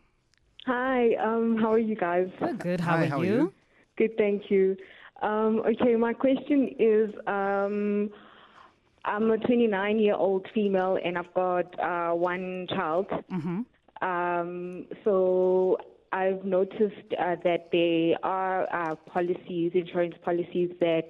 Hi, 0.65 1.13
um, 1.15 1.57
how 1.61 1.71
are 1.73 1.79
you 1.79 1.95
guys? 1.95 2.27
We're 2.41 2.53
good. 2.53 2.79
How, 2.79 2.97
Hi, 2.97 3.03
are, 3.03 3.07
how 3.07 3.19
are 3.19 3.25
you? 3.25 3.33
you? 3.33 3.53
Good, 3.97 4.17
thank 4.17 4.49
you. 4.49 4.75
Um, 5.21 5.61
okay, 5.65 5.95
my 5.95 6.13
question 6.13 6.75
is 6.79 7.13
um, 7.27 8.09
I'm 9.05 9.29
a 9.29 9.37
29 9.37 9.99
year 9.99 10.15
old 10.15 10.47
female 10.55 10.97
and 11.03 11.17
I've 11.17 11.33
got 11.35 11.79
uh, 11.79 12.15
one 12.15 12.65
child. 12.69 13.05
Um, 14.01 14.87
so 15.03 15.77
I've 16.11 16.43
noticed 16.43 17.13
uh, 17.19 17.35
that 17.43 17.69
there 17.71 18.15
are 18.23 18.67
uh, 18.73 18.95
policies, 18.95 19.71
insurance 19.75 20.15
policies 20.23 20.71
that 20.79 21.09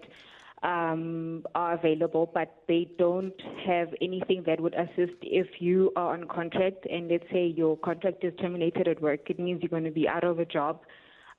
um, 0.64 1.44
are 1.54 1.74
available, 1.74 2.30
but 2.34 2.56
they 2.68 2.88
don't 2.98 3.40
have 3.68 3.90
anything 4.02 4.44
that 4.48 4.60
would 4.60 4.74
assist 4.74 5.18
if 5.22 5.48
you 5.60 5.92
are 5.96 6.14
on 6.14 6.28
contract 6.28 6.86
and 6.90 7.10
let's 7.10 7.26
say 7.32 7.46
your 7.46 7.78
contract 7.78 8.24
is 8.24 8.34
terminated 8.40 8.88
at 8.88 9.02
work. 9.02 9.30
It 9.30 9.40
means 9.40 9.62
you're 9.62 9.70
going 9.70 9.84
to 9.84 9.92
be 9.92 10.08
out 10.08 10.24
of 10.24 10.40
a 10.40 10.46
job 10.46 10.82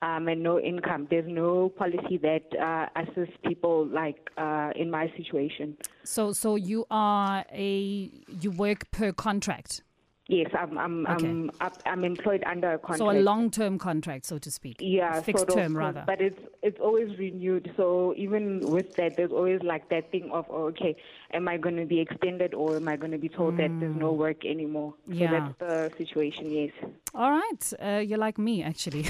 um, 0.03 0.29
and 0.29 0.43
no 0.43 0.61
income. 0.61 1.07
There's 1.11 1.29
no 1.29 1.71
policy 1.71 2.19
that 2.19 2.45
uh, 2.61 3.01
assists 3.01 3.37
people 3.45 3.87
like 3.87 4.31
uh, 4.37 4.71
in 4.77 4.91
my 4.91 5.13
situation. 5.17 5.77
So, 6.05 6.33
so 6.33 6.57
you 6.57 6.87
are 6.91 7.45
a 7.53 8.11
you 8.41 8.51
work 8.51 8.91
per 8.91 9.13
contract. 9.13 9.83
Yes, 10.29 10.51
I'm 10.59 10.77
I'm 10.77 11.07
Okay. 11.07 11.27
I'm, 11.27 11.51
I'm 11.87 12.05
employed 12.05 12.43
under 12.45 12.73
a 12.73 12.79
contract. 12.79 12.99
So 12.99 13.11
a 13.13 13.23
long-term 13.23 13.79
contract, 13.79 14.27
so 14.27 14.39
to 14.39 14.51
speak. 14.51 14.79
yeah, 14.81 15.21
fixed 15.21 15.43
sort 15.47 15.51
of, 15.51 15.55
term 15.55 15.73
con- 15.75 15.77
rather. 15.85 16.03
But 16.05 16.21
it's 16.21 16.41
it's 16.63 16.81
always 16.81 17.17
renewed. 17.17 17.73
So 17.77 18.13
even 18.17 18.59
with 18.69 18.97
that, 18.97 19.17
there's 19.17 19.31
always 19.31 19.63
like 19.63 19.89
that 19.91 20.11
thing 20.11 20.29
of 20.33 20.45
oh, 20.51 20.65
okay, 20.71 20.97
am 21.33 21.47
I 21.47 21.59
going 21.59 21.77
to 21.77 21.87
be 21.87 22.01
extended 22.01 22.55
or 22.55 22.75
am 22.75 22.89
I 22.89 22.97
going 22.97 23.13
to 23.13 23.19
be 23.19 23.29
told 23.29 23.57
that 23.59 23.71
there's 23.79 23.95
no 23.95 24.11
work 24.13 24.45
anymore? 24.45 24.95
So 25.07 25.13
Mm. 25.15 25.21
Yeah. 25.21 25.31
that's 25.59 25.59
the 25.61 25.97
situation. 25.97 26.51
Yes. 26.51 26.73
All 27.15 27.31
right, 27.31 27.73
uh, 27.81 27.99
you're 27.99 28.19
like 28.19 28.37
me 28.37 28.65
actually. 28.65 29.07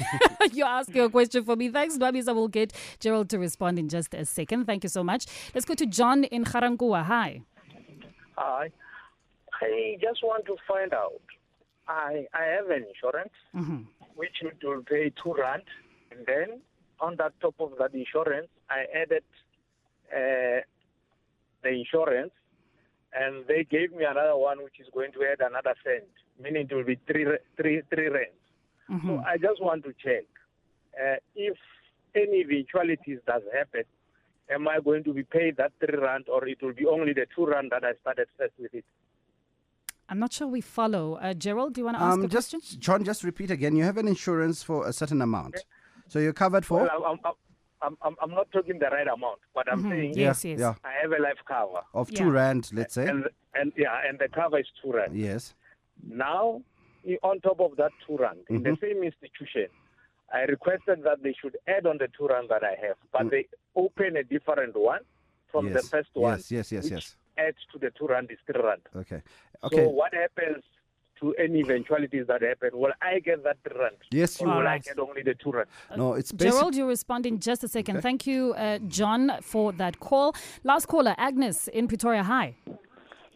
you're 0.53 0.67
asking 0.69 1.01
a 1.01 1.09
question 1.09 1.45
for 1.45 1.57
me. 1.57 1.71
Thanks, 1.71 1.97
Nwabisa. 1.97 2.35
We'll 2.35 2.49
get 2.49 2.75
Gerald 3.01 3.31
to 3.31 3.39
respond 3.39 3.79
in 3.79 3.89
just 3.89 4.13
a 4.13 4.27
second. 4.27 4.67
Thank 4.67 4.85
you 4.85 4.91
so 4.91 5.03
much. 5.03 5.25
Let's 5.55 5.65
go 5.65 5.73
to 5.75 5.87
John 5.87 6.25
in 6.25 6.43
Ga-Rankuwa. 6.43 7.05
Hi. 7.05 7.41
Hi. 8.37 8.71
I 9.61 9.97
just 10.01 10.23
want 10.23 10.45
to 10.47 10.57
find 10.69 10.93
out. 10.93 11.23
I 11.89 12.27
I 12.35 12.45
have 12.57 12.69
an 12.71 12.85
insurance 12.93 13.33
which 14.15 14.37
it 14.43 14.59
will 14.67 14.83
pay 14.83 15.13
two 15.23 15.35
rand, 15.35 15.63
and 16.11 16.27
then 16.27 16.61
on 17.01 17.17
that 17.17 17.33
top 17.41 17.55
of 17.61 17.73
that 17.79 17.95
insurance, 17.95 18.49
I 18.71 18.85
added 19.03 19.25
uh, 20.13 20.61
the 21.63 21.69
insurance, 21.71 22.33
and 23.13 23.47
they 23.47 23.65
gave 23.65 23.93
me 23.93 24.05
another 24.05 24.37
one 24.37 24.63
which 24.65 24.81
is 24.81 24.89
going 24.93 25.13
to 25.13 25.21
add 25.31 25.41
another 25.41 25.75
cent, 25.85 26.05
meaning 26.43 26.67
it 26.71 26.75
will 26.75 26.85
be 26.85 26.99
three 27.07 27.27
three 27.57 27.83
three 27.91 28.09
rands. 28.09 28.43
So 29.07 29.23
I 29.27 29.37
just 29.37 29.61
want 29.63 29.85
to 29.85 29.93
check 30.05 30.25
uh, 31.01 31.17
if 31.35 31.57
any 32.15 32.41
eventualities 32.41 33.19
does 33.27 33.43
happen. 33.53 33.85
Am 34.49 34.69
I 34.69 34.79
going 34.81 35.03
to 35.05 35.13
be 35.13 35.25
paid 35.25 35.57
that 35.57 35.73
three 35.81 35.99
rand, 35.99 36.27
or 36.29 36.47
it 36.47 36.63
will 36.63 36.73
be 36.73 36.87
only 36.87 37.13
the 37.13 37.27
two 37.35 37.47
rand 37.47 37.73
that 37.73 37.85
I 37.85 37.95
started 38.01 38.29
first 38.39 38.55
with 38.61 38.73
it? 38.75 38.85
I'm 40.09 40.19
not 40.19 40.33
sure 40.33 40.47
we 40.47 40.61
follow. 40.61 41.15
Uh, 41.15 41.35
Gerald, 41.35 41.75
do 41.75 41.81
you 41.81 41.85
want 41.85 41.97
to 41.99 42.03
ask 42.03 42.15
Um, 42.19 42.25
a 42.25 42.29
just 42.29 42.51
question? 42.51 42.81
John, 42.81 43.05
just 43.05 43.25
repeat 43.25 43.51
again. 43.51 43.75
You 43.77 43.85
have 43.85 43.97
an 43.97 44.07
insurance 44.09 44.63
for 44.63 44.87
a 44.87 44.93
certain 44.93 45.21
amount, 45.21 45.65
so 46.09 46.19
you're 46.19 46.33
covered 46.33 46.65
for. 46.65 46.83
Well, 46.83 47.05
I'm, 47.05 47.19
I'm, 47.25 47.33
I'm, 47.83 47.97
I'm, 48.03 48.17
I'm 48.23 48.31
not 48.31 48.51
talking 48.53 48.79
the 48.79 48.87
right 48.87 49.07
amount, 49.07 49.41
but 49.55 49.71
I'm 49.71 49.83
saying 49.83 50.15
Yes, 50.17 50.45
yeah, 50.45 50.51
yes. 50.53 50.61
yeah, 50.61 50.75
I 50.85 50.93
have 51.03 51.13
a 51.13 51.21
life 51.23 51.39
cover, 51.47 51.81
of 51.93 52.11
Yeah. 52.11 52.19
two 52.19 52.31
rand, 52.31 52.71
let's 52.73 52.95
say. 52.95 53.07
and 53.09 53.25
and 53.55 53.73
yeah, 53.77 54.01
and 54.09 54.19
the 54.19 54.29
cover 54.29 54.59
is 54.59 54.67
two 54.83 54.93
rand. 54.93 55.17
yes. 55.17 55.55
Now, 56.07 56.63
on 57.23 57.41
top 57.41 57.61
of 57.61 57.77
that 57.77 57.91
two 58.07 58.17
rand, 58.17 58.41
in 58.49 58.63
the 58.63 58.77
same 58.81 59.03
institution, 59.03 59.67
I 60.33 60.41
requested 60.43 61.03
that 61.05 61.23
they 61.23 61.35
should 61.41 61.57
add 61.67 61.87
on 61.87 61.99
the 61.99 62.09
two 62.17 62.29
rand 62.29 62.49
that 62.51 62.63
I 62.63 62.75
have, 62.87 62.97
but 63.13 63.31
they 63.31 63.47
open 63.75 64.17
a 64.17 64.23
different 64.23 64.77
one 64.77 65.01
from 65.51 65.69
yes. 65.69 65.83
the 65.83 65.89
first 65.89 66.11
one. 66.15 66.33
Yes, 66.37 66.51
yes, 66.51 66.73
yes, 66.73 66.85
which 66.85 66.93
yes. 66.93 67.17
Adds 67.39 67.59
to 67.73 67.79
the 67.79 67.91
two 67.91 68.07
rand 68.07 68.31
is 68.31 68.39
three 68.47 68.63
rand. 68.63 68.83
Okay. 68.95 69.23
Okay. 69.65 69.77
So 69.77 69.89
what 69.89 70.15
happens 70.15 70.63
to 71.21 71.35
any 71.35 71.61
eventualities 71.61 72.27
that 72.29 72.43
happen? 72.43 72.71
Will 72.75 72.93
I 73.01 73.21
get 73.21 73.43
that 73.45 73.59
three 73.67 73.79
rand? 73.79 73.97
Yes, 74.11 74.41
you 74.41 74.47
or 74.47 74.51
will. 74.51 74.59
will 74.61 74.69
I 74.69 74.79
get 74.79 74.99
only 74.99 75.23
the 75.23 75.35
two 75.35 75.51
rand? 75.53 75.69
no, 75.97 76.15
it's 76.15 76.33
basic. 76.33 76.53
Gerald, 76.53 76.75
you 76.75 76.87
respond 76.87 77.27
in 77.27 77.41
just 77.41 77.65
a 77.65 77.69
second. 77.69 78.01
Thank 78.03 78.27
you, 78.27 78.55
uh, 78.55 78.79
John, 78.87 79.33
for 79.43 79.73
that 79.73 80.01
call. 80.01 80.35
Last 80.65 80.87
caller, 80.87 81.15
Agnes 81.19 81.69
in 81.69 81.89
Pretoria. 81.89 82.23
Hi. 82.23 82.55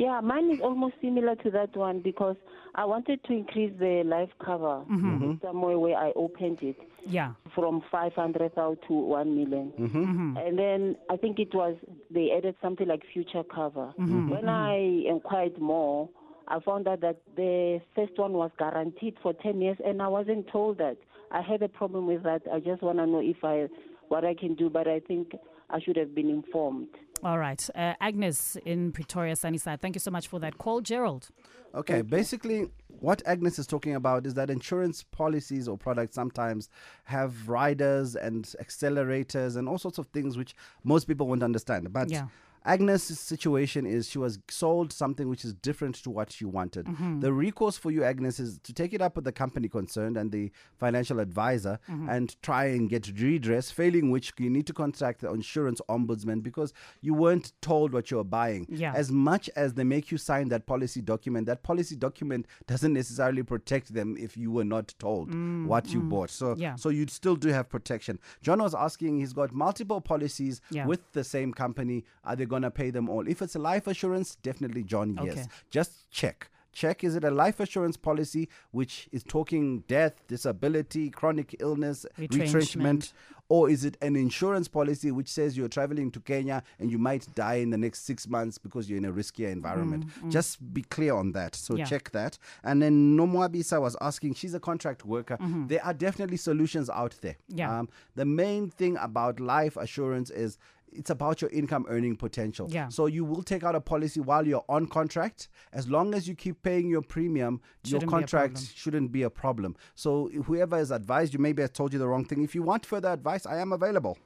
Yeah, 0.01 0.19
mine 0.23 0.51
is 0.51 0.63
almost 0.63 0.95
similar 1.03 1.35
to 1.37 1.51
that 1.51 1.77
one 1.77 2.01
because 2.01 2.37
I 2.75 2.87
wanted 2.87 3.23
to 3.25 3.35
increase 3.35 3.71
the 3.79 4.03
life 4.03 4.31
cover 4.43 4.83
mm-hmm. 4.91 5.35
somewhere 5.43 5.75
mm-hmm. 5.75 5.81
where 5.83 5.97
I 5.99 6.13
opened 6.17 6.63
it 6.63 6.77
Yeah. 7.07 7.35
from 7.55 7.83
500,000 7.93 8.79
to 8.89 8.95
1 8.95 9.37
million. 9.37 9.73
Mm-hmm. 9.79 10.39
And 10.39 10.59
then 10.59 10.97
I 11.11 11.19
think 11.19 11.39
it 11.39 11.55
was, 11.55 11.77
they 12.11 12.31
added 12.35 12.55
something 12.63 12.89
like 12.89 13.03
future 13.13 13.43
cover. 13.43 13.93
When 13.99 14.49
I 14.49 15.05
inquired 15.07 15.61
more, 15.61 16.09
I 16.49 16.61
found 16.61 16.89
out 16.89 17.03
that 17.03 17.21
the 17.37 17.83
first 17.95 18.19
one 18.19 18.33
was 18.33 18.53
guaranteed 18.59 19.17
for 19.23 19.35
10 19.35 19.61
years 19.61 19.77
and 19.85 20.01
I 20.01 20.09
wasn't 20.09 20.49
told 20.49 20.79
that. 20.79 20.97
I 21.31 21.43
had 21.43 21.61
a 21.63 21.69
problem 21.69 22.07
with 22.07 22.23
that. 22.23 22.41
I 22.51 22.61
just 22.61 22.81
want 22.81 22.97
to 22.97 23.07
know 23.07 23.21
if 23.21 23.45
I, 23.45 23.69
what 24.09 24.25
I 24.25 24.33
can 24.33 24.55
do, 24.55 24.71
but 24.71 24.89
I 24.89 25.01
think 25.01 25.33
I 25.69 25.79
should 25.79 25.97
have 25.97 26.15
been 26.15 26.31
informed. 26.31 26.89
All 27.23 27.39
right. 27.39 27.69
Uh, 27.75 27.95
Agnes 28.01 28.57
in 28.65 28.93
Pretoria, 28.93 29.37
Sunnyside, 29.37 29.81
thank 29.83 29.95
you 29.95 30.01
so 30.01 30.11
much 30.11 30.29
for 30.29 30.39
that 30.41 30.57
call. 30.59 30.81
Gerald. 30.81 31.29
Okay, 31.75 32.03
basically, 32.03 32.69
what 32.89 33.23
Agnes 33.27 33.59
is 33.59 33.67
talking 33.67 33.95
about 33.95 34.27
is 34.27 34.35
that 34.35 34.51
insurance 34.51 35.05
policies 35.05 35.69
or 35.69 35.77
products 35.79 36.15
sometimes 36.15 36.69
have 37.05 37.49
riders 37.49 38.17
and 38.17 38.45
accelerators 38.61 39.57
and 39.57 39.69
all 39.69 39.79
sorts 39.79 39.99
of 39.99 40.07
things 40.09 40.37
which 40.37 40.55
most 40.83 41.07
people 41.07 41.29
won't 41.29 41.43
understand. 41.43 41.93
But 41.93 42.11
Yeah. 42.11 42.27
Agnes' 42.65 43.19
situation 43.19 43.87
is 43.87 44.09
she 44.09 44.19
was 44.19 44.39
sold 44.49 44.93
something 44.93 45.29
which 45.29 45.45
is 45.45 45.55
different 45.55 45.95
to 45.97 46.11
what 46.11 46.31
she 46.31 46.45
wanted. 46.45 46.87
Mm-hmm. 46.87 47.21
The 47.21 47.33
recourse 47.33 47.79
for 47.79 47.91
you, 47.91 48.05
Agnes, 48.05 48.39
is 48.39 48.59
to 48.65 48.73
take 48.73 48.93
it 48.93 49.01
up 49.01 49.17
with 49.17 49.25
the 49.25 49.33
company 49.33 49.69
concerned 49.69 50.17
and 50.17 50.31
the 50.31 50.51
financial 50.79 51.21
advisor 51.21 51.79
Mm-hmm. 51.89 52.09
and 52.09 52.43
try 52.43 52.67
and 52.67 52.89
get 52.91 53.09
redress, 53.21 53.71
failing 53.71 54.11
which 54.11 54.33
you 54.39 54.51
need 54.51 54.67
to 54.67 54.73
contact 54.73 55.21
the 55.23 55.31
insurance 55.33 55.81
ombudsman 55.89 56.43
because 56.43 56.73
you 57.01 57.15
weren't 57.15 57.53
told 57.63 57.93
what 57.93 58.11
you 58.11 58.17
were 58.19 58.25
buying. 58.25 58.67
Yeah. 58.69 58.93
As 58.95 59.11
much 59.11 59.49
as 59.57 59.75
they 59.75 59.85
make 59.85 60.11
you 60.11 60.19
sign 60.19 60.49
that 60.49 60.67
policy 60.67 61.01
document, 61.01 61.47
that 61.47 61.63
policy 61.63 61.97
document 61.97 62.47
doesn't 62.67 62.93
necessarily 62.93 63.43
protect 63.43 63.95
them 63.95 64.17
if 64.19 64.37
you 64.37 64.51
were 64.51 64.65
not 64.65 64.95
told 64.99 65.35
what 65.67 65.93
you 65.93 66.01
bought. 66.03 66.31
So, 66.31 66.55
Mm, 66.55 66.61
Yeah. 66.61 66.75
so 66.77 66.89
you 66.91 67.07
still 67.09 67.37
do 67.37 67.49
have 67.49 67.69
protection. 67.69 68.19
John 68.43 68.61
was 68.61 68.75
asking, 68.75 69.19
he's 69.19 69.33
got 69.33 69.53
multiple 69.53 70.01
policies 70.01 70.61
Yeah. 70.71 70.87
with 70.87 71.01
the 71.13 71.25
same 71.25 71.53
company. 71.53 72.05
Are 72.25 72.37
they 72.37 72.47
going 72.51 72.63
to 72.63 72.71
pay 72.71 72.91
them 72.91 73.09
all? 73.09 73.27
If 73.27 73.41
it's 73.43 73.55
a 73.57 73.59
life 73.73 73.87
assurance, 73.87 74.37
definitely 74.49 74.83
John, 74.85 75.19
yes. 75.25 75.33
Okay. 75.33 75.47
Just 75.71 76.11
check. 76.11 76.51
Check 76.73 77.03
is 77.03 77.17
it 77.17 77.25
a 77.25 77.33
life 77.33 77.59
assurance 77.59 77.97
policy 77.97 78.49
which 78.71 79.09
is 79.11 79.25
talking 79.25 79.83
death, 79.89 80.15
disability, 80.29 81.11
chronic 81.11 81.57
illness, 81.59 82.07
Retrenchment. 82.17 82.55
retrenchment, 82.55 83.13
or 83.49 83.69
is 83.69 83.85
it 83.85 83.97
an 84.01 84.15
insurance 84.15 84.69
policy 84.69 85.11
which 85.11 85.29
says 85.29 85.57
you're 85.57 85.67
traveling 85.79 86.13
to 86.13 86.21
Kenya 86.21 86.63
and 86.79 86.89
you 86.89 86.97
might 86.99 87.27
die 87.35 87.57
in 87.57 87.71
the 87.71 87.77
next 87.77 88.05
six 88.05 88.29
months 88.29 88.57
because 88.57 88.89
you're 88.89 88.99
in 88.99 89.05
a 89.05 89.13
riskier 89.13 89.51
environment? 89.51 90.05
Just 90.29 90.51
be 90.73 90.83
clear 90.83 91.15
on 91.17 91.33
that. 91.33 91.57
So 91.57 91.75
Yeah. 91.75 91.87
check 91.87 92.13
that. 92.13 92.39
And 92.63 92.81
then 92.81 93.17
Nomwabisa 93.19 93.81
was 93.81 93.97
asking, 94.01 94.35
she's 94.35 94.55
a 94.55 94.61
contract 94.61 95.05
worker. 95.05 95.39
There 95.67 95.85
are 95.85 95.93
definitely 95.93 96.37
solutions 96.37 96.89
out 96.89 97.17
there. 97.21 97.37
Mm-hmm. 97.51 97.59
Yeah. 97.59 97.79
Um, 97.81 97.89
the 98.15 98.25
main 98.25 98.71
thing 98.71 98.97
about 98.99 99.41
life 99.41 99.77
assurance 99.77 100.31
is 100.31 100.57
it's 100.93 101.11
about 101.11 101.41
your 101.41 101.51
income 101.51 101.87
earning 101.89 102.17
potential. 102.17 102.69
Yeah. 102.71 102.89
So 102.89 103.07
you 103.07 103.25
will 103.25 103.43
take 103.43 103.65
out 103.65 103.75
a 103.75 103.81
policy 103.81 104.21
while 104.21 104.47
you're 104.47 104.65
on 104.69 104.87
contract. 104.87 105.49
As 105.73 105.89
long 105.89 106.15
as 106.15 106.29
you 106.29 106.35
keep 106.35 106.63
paying 106.63 106.89
your 106.89 107.03
premium, 107.03 107.61
Shouldn't 107.85 108.03
your 108.03 108.11
contract 108.11 108.61
shouldn't 108.75 109.13
be 109.13 109.23
a 109.23 109.31
problem. 109.31 109.77
So 109.95 110.31
whoever 110.45 110.77
has 110.77 110.91
advised 110.91 111.33
you, 111.33 111.39
maybe 111.39 111.63
has 111.63 111.71
told 111.71 111.93
you 111.93 111.99
the 111.99 112.09
wrong 112.09 112.25
thing. 112.25 112.43
If 112.43 112.55
you 112.55 112.63
want 112.63 112.87
further 112.87 113.09
advice, 113.09 113.47
I 113.47 113.59
am 113.59 113.73
available. 113.73 114.19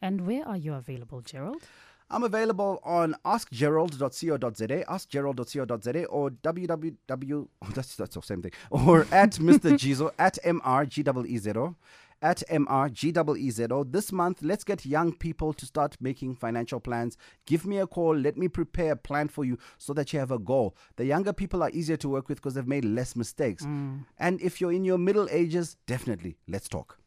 And 0.00 0.26
where 0.26 0.46
are 0.46 0.56
you 0.56 0.74
available, 0.74 1.20
Gerald? 1.20 1.62
I'm 2.10 2.24
available 2.24 2.78
on 2.84 3.16
askgerald.co.za, 3.24 4.90
askgerald.co.za, 4.90 6.04
or 6.06 6.30
www. 6.30 7.48
Oh, 7.62 7.68
that's 7.74 7.96
that's 7.96 8.14
the 8.14 8.22
same 8.22 8.42
thing. 8.42 8.52
Or 8.70 9.06
at 9.10 9.32
Mr. 9.32 9.72
Gizo 9.72 10.10
at 10.18 10.38
mrgezero 10.44 11.74
at 12.22 12.42
mrgezero. 12.48 13.92
This 13.92 14.12
month, 14.12 14.42
let's 14.42 14.64
get 14.64 14.86
young 14.86 15.12
people 15.12 15.52
to 15.52 15.66
start 15.66 15.96
making 16.00 16.36
financial 16.36 16.80
plans. 16.80 17.18
Give 17.46 17.66
me 17.66 17.78
a 17.78 17.86
call. 17.86 18.16
Let 18.16 18.36
me 18.38 18.48
prepare 18.48 18.92
a 18.92 18.96
plan 18.96 19.28
for 19.28 19.44
you 19.44 19.58
so 19.78 19.92
that 19.94 20.12
you 20.12 20.18
have 20.18 20.30
a 20.30 20.38
goal. 20.38 20.76
The 20.96 21.04
younger 21.04 21.32
people 21.32 21.62
are 21.62 21.70
easier 21.70 21.96
to 21.98 22.08
work 22.08 22.28
with 22.28 22.38
because 22.38 22.54
they've 22.54 22.66
made 22.66 22.84
less 22.84 23.16
mistakes. 23.16 23.64
Mm. 23.64 24.04
And 24.18 24.40
if 24.40 24.60
you're 24.60 24.72
in 24.72 24.84
your 24.84 24.98
middle 24.98 25.28
ages, 25.30 25.76
definitely 25.86 26.36
let's 26.48 26.68
talk. 26.68 26.98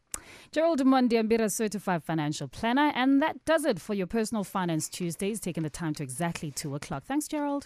Gerald 0.51 0.81
Mwandiambira, 0.81 1.51
certified 1.51 2.03
financial 2.03 2.47
planner. 2.47 2.91
And 2.95 3.21
that 3.21 3.43
does 3.45 3.65
it 3.65 3.79
for 3.79 3.93
your 3.93 4.07
personal 4.07 4.43
finance 4.43 4.89
Tuesdays, 4.89 5.39
taking 5.39 5.63
the 5.63 5.69
time 5.69 5.93
to 5.95 6.03
exactly 6.03 6.51
two 6.51 6.75
o'clock. 6.75 7.03
Thanks, 7.05 7.27
Gerald. 7.27 7.63